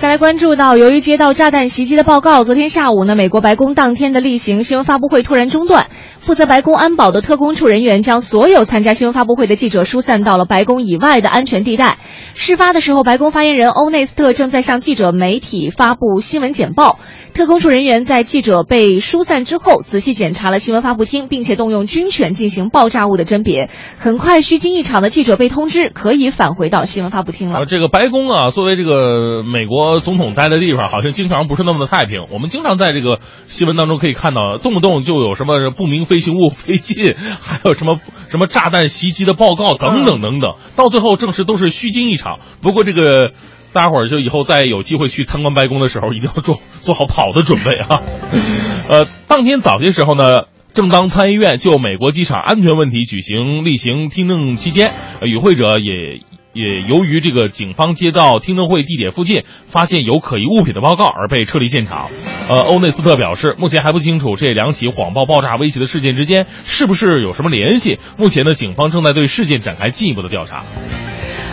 [0.00, 5.86] 再来关注到，由于接到炸弹袭击的报告，昨天下午呢，美国白宫当天的例行新闻发布会突然中断。
[6.18, 11.98] 负责白宫安保的特工处人员将所有参加新闻发布会的记者疏散到了白宫以外的安全地带。
[12.34, 16.98] 事发的时候，白宫发言人欧内斯特正在向记者媒体发布新闻简报。
[17.34, 23.70] 特工处人员在记者被疏散之后，仔细检查了新闻发布厅，并且动用军犬进行爆炸物的甄别。
[23.98, 27.66] 很快，虚惊一场的记者被通知可以返回到新闻发布厅了。
[27.66, 29.74] 这个白宫啊，作为这个美国。
[30.04, 32.26] 总统待的地方好像经常不是那么的太平。
[32.30, 37.98] 我们经常在这个新闻当中可以看到，动不动就有什么不明飞行物飞进，还有什么
[38.30, 40.54] 什么炸弹袭击的报告等等等等。
[40.76, 42.38] 到最后证实都是虚惊一场。
[42.62, 43.32] 不过这个
[43.74, 48.00] 大家伙儿就以后再有机会去参观白宫的时候，一定要做做好跑的准备啊。
[48.88, 56.20] 呃，当天早些时候呢，正当参议院就美国机场安全问题举行例行听证期间，与会者也。
[56.54, 62.10] 也由于这个警方接到听证会地点附近发现有可疑物品的报告而被撤离现场。
[62.48, 67.98] 呃，欧内斯特表示，目前还不清楚这两起谎报爆炸威胁的事件之间是不是有什么联系。
[68.16, 70.64] 目前呢，警方正在对事件展开进一步的调查。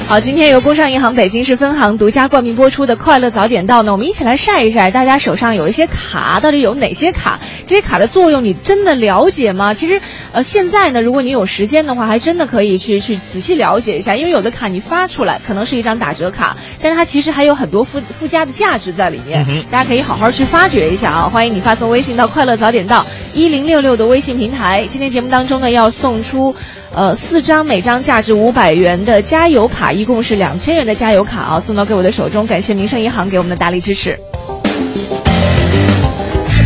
[0.07, 7.39] 好，今天由工商银行北京市分行独家冠名播出的《快乐早点到》呢，我们一起来晒一晒，大家手上有一些卡，到底有哪些卡？
[7.65, 9.73] 这些卡的作用你真的了解吗？
[9.73, 10.01] 其实，
[10.33, 21.29] 呃，现在呢，如果你有时间的话，还真的可以去去仔细了解一下，因为有的卡你发出来可能是一张打折卡，但是它其实还有很多附附加的价值在里面，大家可以好好去发掘一下啊！
[21.31, 24.85] 欢迎你发送微信到“快乐早点到”一零六六的微信平台。
[24.85, 26.53] 今天节目当中呢，要送出。
[26.93, 32.45] 呃，四张每张价值五百元的加油卡，一共是两千元的加油卡啊，送到各位的手中。
[32.45, 34.19] 感谢民生银行给我们的大力支持。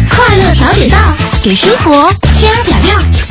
[0.09, 0.97] 快乐早点到，
[1.43, 3.24] 给生活加点料。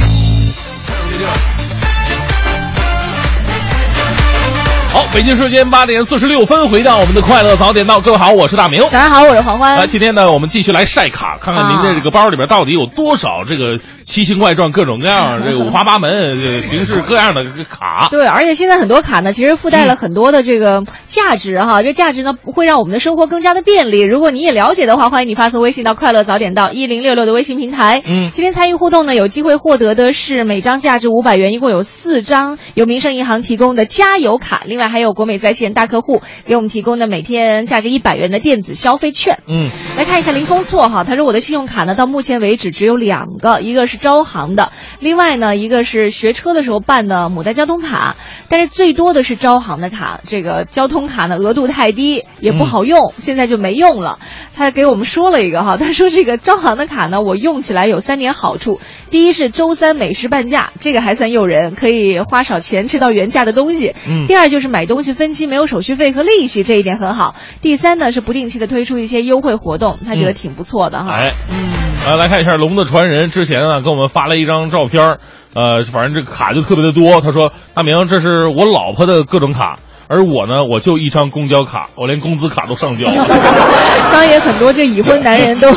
[5.15, 8.81] 北京时间八点四十六分，回到我们的快乐早点到，各位好，我是大明。
[8.91, 9.77] 早上好，我是黄欢。
[9.77, 18.09] 来，今天呢，我们继续来晒卡，看看您的这个包里边到底有多少这个奇形怪状、各种各样、这个五花八门、这个形式各样的卡。
[18.11, 24.01] 对，而且现在很多卡呢，其实附带了很多的这个 价值哈，这价值呢会让我们的生活更加的便利。
[24.01, 28.03] 如果你也了解的话，欢迎你发送微信到“快乐早点到一零六六”的微信平台。
[28.05, 39.39] 嗯，今天参与互动呢，有机会获得的是每张价值五百元，一共有四张由民生银行提供的加油卡，另外还有国美在线大客户给我们提供的每天价值一百元的电子消费券。
[39.47, 48.17] 嗯，来看一下林峰错哈，他说我的信用卡呢到目前为止只有两个，一个是招行的，另外呢一个是学车的时候办的牡丹交通卡，
[48.49, 54.19] 但是最多的是招行的卡，这个交通卡呢额度太低也不好用，现在就没用了。
[54.57, 58.81] 他给我们说了一个哈， 他说这个招行的卡呢我用起来有三点好处，
[59.11, 63.95] 第一是周三美食半价，这个还算诱人，可以花少钱吃到原价的东西。
[64.07, 67.35] 嗯第二就是买东西分期没有手续费和利息，这一点很好。
[67.61, 71.13] 第三呢是不定期的推出一些优惠活动，他觉得挺不错的哈。
[71.13, 75.19] 哎，嗯，来看一下龙的传人之前啊给我们发了一张照片，
[75.55, 77.21] 呃，反正这个卡就特别的多。
[77.21, 83.25] 他说：“大明，这是我老婆的各种卡。”而我呢，我就一张公交卡， 我连工资卡都上交了。
[83.27, 85.73] 刚刚也很多这已婚男人都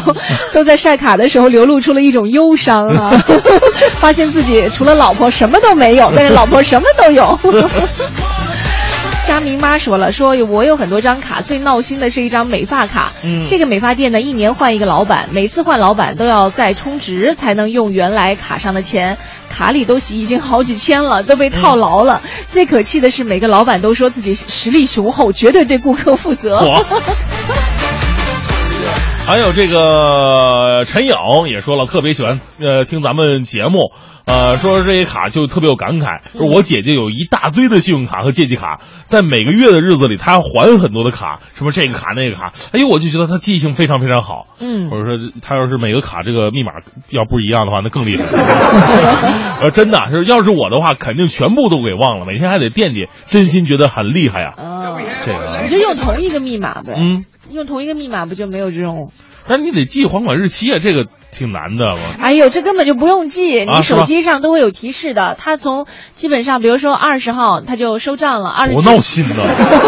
[0.54, 3.10] 都在晒卡的时候流露出了一种忧伤啊，
[4.00, 7.40] 发现自己除了老婆什么都没有，但是老婆什么都有。
[9.28, 13.12] 佳明妈说了，说我有很多张卡，最闹心的是一张美发卡。
[13.24, 19.18] 嗯这个美发店呢，一年换一个老板，每次换老板都要再充值才能用原来卡上的钱，
[19.50, 22.22] 卡里都已经好几千了，都被套牢了。
[22.54, 26.66] 最可气的是，每个老板都说自己实力雄厚，绝对对顾客负责。
[29.28, 31.14] 我还有这个陈颖
[31.48, 33.92] 也说了，特别喜欢呃听咱们节目，
[34.26, 36.22] 呃说这些卡就特别有感慨。
[36.32, 44.46] 说我姐姐有一大堆的信用卡和借记卡，在每个月的日子里，她要还很多的卡，什么这个卡那个卡，哎呦，我就觉得她记性非常非常好。
[44.62, 46.72] 嗯或者说她要是每个卡这个密码
[47.10, 48.24] 要不一样的话，那更厉害。
[49.60, 54.52] 呃，真的是要是我的话，肯定全部都给忘了，每天还得惦记，真心觉得很厉害呀。
[54.56, 56.96] 哦，这个你就用同一个密码呗。
[56.98, 57.26] 嗯。
[57.52, 59.12] 用同一个密码不就没有这种？
[59.50, 61.96] 但是你得记还款日期啊，这个挺难的。
[62.20, 65.38] 哎呦，这根本就不用记，啊你手机上都会有提示的。
[65.40, 69.44] 他从基本上，比如说二十号他就收账了，二十多闹心呢！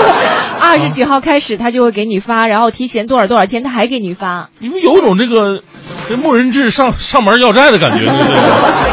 [0.61, 4.49] 二十几号开始他就会给你发，然后提前多少多少天他还给你发。
[4.59, 5.61] 你们有种这个
[6.07, 8.88] 这牧人志上上门要债的感觉，对不对？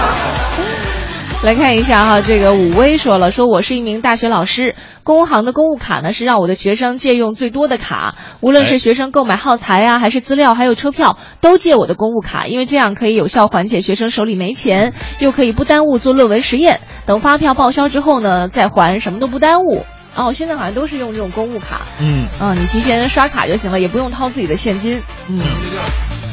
[1.42, 4.74] 来看一下哈，这个武威说了，说我是一名大学老师，
[5.04, 16.80] 工行的公务卡呢是让我的学生借用最多的卡，无论是学生购买耗材啊，还是资料，还有车票，都借我的公务卡，因为这样可以有效缓解学生手里没钱，又可以不耽误做论文实验。
[17.04, 19.84] 等发票报销之后呢，再还，什么都不耽误。
[20.16, 25.00] 哦，现在好像都是用这种公务卡，嗯嗯，你提前刷卡就行了，也不用掏自己的现金。
[25.28, 25.38] 嗯，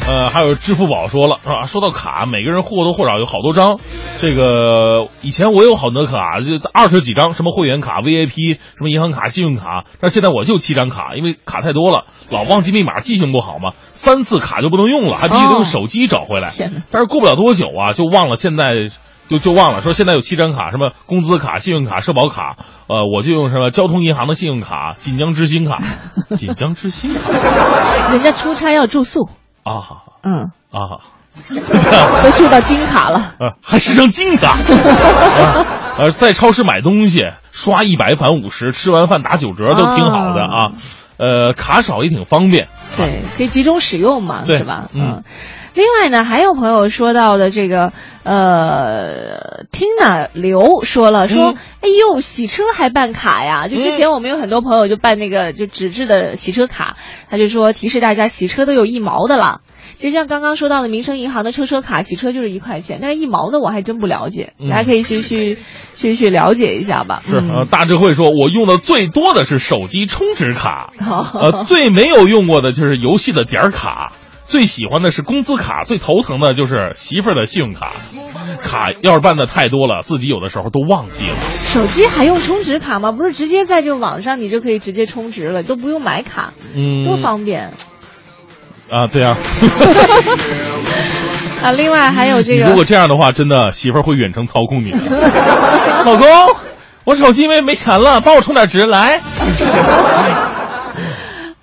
[0.06, 1.64] 呃，还有支付宝说了是吧？
[1.64, 3.80] 说到卡，每个人或多或少有好多张。
[4.20, 9.86] 这个以前我有好多卡，就二十几张，什么会员卡、VIP，什么银行卡、信用卡。
[10.02, 16.52] 但现在我就七张卡，因为卡太多了，老忘记密码，记性不好嘛，三次卡就不能用了，还必须得用手机找回来。
[16.91, 18.89] 但是过不了多久啊，就忘了现在。
[19.30, 22.58] 就就忘了说现在有七张卡，什么工资卡、信用卡、社保卡，
[22.89, 25.78] 呃，我就用什么交通银行的信用卡、锦江之星卡、
[26.36, 29.30] 锦江之星卡人家出差要住宿，
[29.64, 30.99] 啊嗯，啊，
[32.24, 33.34] 都住到金卡了。
[33.39, 34.51] 呃，还是张金卡。
[34.59, 35.66] 啊
[35.97, 40.72] 呃，在超市买东西刷一百返五十，吃完饭打九折都挺好的啊。
[41.18, 42.68] 呃，卡少也挺方便。
[42.97, 44.89] 对，可以集中使用嘛，对是吧？
[44.93, 45.24] 嗯。
[45.74, 47.94] 另外呢，还有朋友说到的这个，
[48.24, 53.68] 呃，Tina 刘说了，说，嗯哎呦，洗车还办卡呀？
[53.68, 56.96] 就之前我们有很多朋友就办那个就纸质的洗车卡，
[57.30, 59.62] 他就说提示大家洗车都有一毛的了。
[59.98, 65.58] 就像刚刚说到的民生银行的车车卡，洗车就是一块钱，但是一毛的我还真不了解，嗯大家可以去去
[65.96, 67.22] 去去了解一下吧。
[67.26, 74.12] 是，嗯呃，大智慧说，我用的最多的是手机充值卡，哦呃，最没有用过的就是游戏的点儿卡。
[74.46, 77.91] 最喜欢的是工资卡，最头疼的就是媳妇儿的信用卡。
[78.62, 81.36] 卡要是办的太多了，自己有的时候都忘记了。
[81.64, 83.12] 手机还用充值卡吗？
[83.12, 87.72] 不是直接在这网上你就可以直接充值了，都不用买卡，嗯，多方便
[88.89, 89.08] 啊！
[89.08, 89.38] 对啊，
[91.64, 91.72] 啊！
[91.72, 95.00] 另外还有这个，如果这样的话，真的媳妇儿会远程操控你的。
[96.06, 96.28] 老公，
[97.06, 99.20] 我手机因为没钱了，帮我充点值来。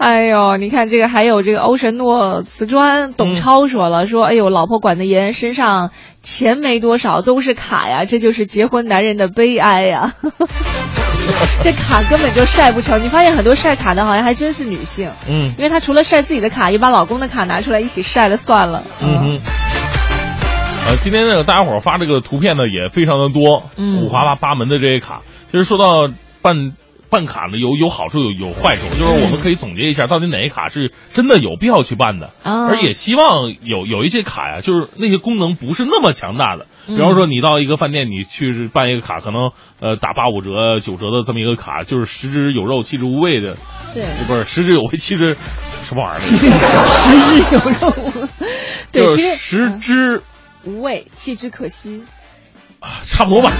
[0.00, 5.90] 哎呦，你看这个还有这个欧神诺瓷砖，董超说了，说哎呦，老婆管得严，身上
[6.22, 10.14] 钱没多少，都是卡呀，这就是结婚男人的悲哀呀。
[11.62, 18.82] 这卡根本就晒不成，你发现很多晒卡的好像还真是女性，嗯，因为她除了晒自己的卡，也把老公的卡拿出来一起晒了算了。
[19.02, 19.38] 嗯哼。
[20.88, 25.20] 呃，今天这个大家伙发这个图片呢也非常的多，嗯五花八八门的这些卡。
[25.52, 26.08] 其实说到
[26.40, 26.72] 办
[27.10, 36.66] 办卡呢，有有好处有有坏处，就是我们可以总结一下，到底哪一卡是真的有必要去办的，啊而也希望有有一些卡呀，就是那些功能不是那么强大的。
[36.86, 39.50] 嗯比方说，你到一个饭店，你去办一个卡，可能
[39.80, 43.56] 呃打八五折、九折的这么一个卡，就是食之有肉，弃之无味的，
[43.94, 45.36] 对，不是食之有味，弃之
[45.82, 46.20] 什么玩意儿？
[46.88, 48.28] 食之有肉。
[48.92, 50.22] 对，就是其实食之。
[50.64, 52.02] 无味，弃之可惜。
[53.02, 53.50] 差不多吧。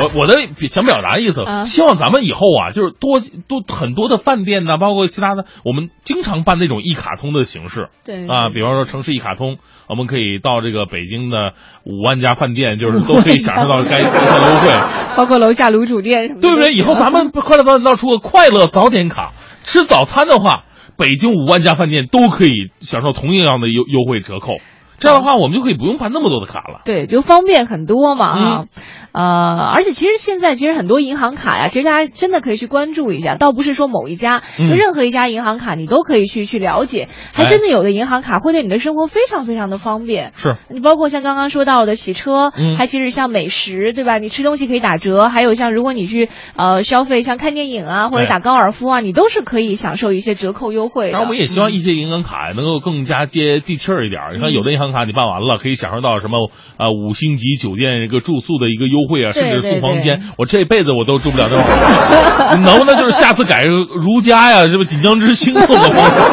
[0.00, 7.88] 我我的想表达的意思，啊希望咱们以后啊，就是多多很多的饭店呐，包括其他的，我们经常办那种一卡通的形式。
[8.04, 11.52] 对啊，比方说城市一卡通，我们可以到这个北京的
[11.84, 14.70] 五万家饭店，就是都可以享受到该 该的优惠，
[15.16, 16.40] 包括楼下卤煮店什么的。
[16.40, 16.72] 对不对？
[16.72, 19.32] 以后咱们快乐早点到出个快乐早点卡，
[19.62, 20.64] 吃早餐的话，
[20.96, 24.54] 北京五万家饭店都可以享受同样的优优惠折扣。
[25.02, 26.80] 这样的话，我们就可以不用办那么多的卡了。
[26.84, 28.68] 对，就方便很多嘛嗯。
[29.12, 40.32] 呃，而且其实现在其实很多银行卡呀，其实大家真的可以去关注一下，倒不是说某一家，嗯就任何一家银行卡你都可以去去了解，还真的有的银行卡会对你的生活非常非常的方便。
[40.34, 44.16] 是你包括像刚刚说到的洗车，嗯还其实像美食，对吧？
[44.16, 51.10] 你吃东西可以打折，还有像如果你去呃消费，像看电影啊或者打高尔夫啊，你都是可以享受一些折扣优惠的。
[51.10, 54.34] 然后我们也希望一些银行卡能够更加接地气儿一点儿。
[54.34, 60.26] 你看，有的银行卡你办完了，可以享受到什么呃五星级酒店一个住宿的一个优惠啊，甚至对送房间对。
[60.38, 66.22] 我这辈子我都住不了那会儿，能不能就是下次改如家呀，什么锦江之星送个房间？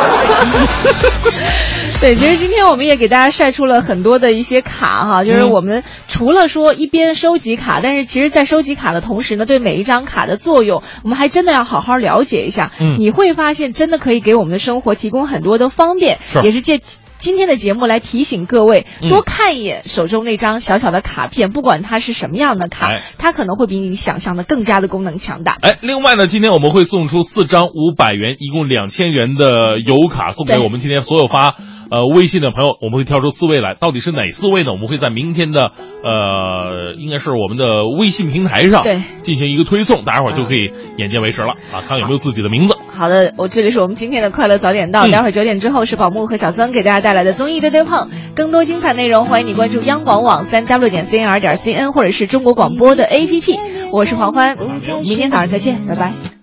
[2.01, 12.71] 对，其实今天我们也给大家晒出了很多的一些卡哈，就是嗯我们除了说一边收集卡，但是其实，在收集卡的同时呢，对每一张卡的作用，我们还真的要好好了解一下。
[12.79, 16.79] 嗯你会发现，真的可以给我们的生活提供很多的方便，是也是借。
[17.19, 19.09] 今天的节目来提醒各位，嗯。
[19.09, 23.01] 多看一眼手中那张小小的卡片，不管它是什么样的卡，哎。
[23.17, 25.57] 它可能会比你想象的更加的功能强大。
[25.61, 31.55] 哎，另外呢，今天我们会送出四张五百元，一共两千元的油卡，送给我们今天所有发
[31.91, 32.77] 呃微信的朋友。
[32.81, 34.71] 我们会挑出四位来，到底是哪四位呢？
[34.71, 35.71] 我们会在明天的
[36.03, 42.75] 呃，应该是我们的微信平台上对进行一个推送，大家伙儿就可以眼见为实了啊，看有没有自己的名字。
[42.91, 53.59] 好的，我这里是我们今天的快乐早点到，嗯待会儿九点之后是宝木和小曾给大家带来的综艺对对碰，更多精彩内容欢迎你关注央广网三 w 点 cnr 点 cn 或者是中国广播的 APP。
[53.91, 56.38] 我是黄欢，明天早上再见，拜拜。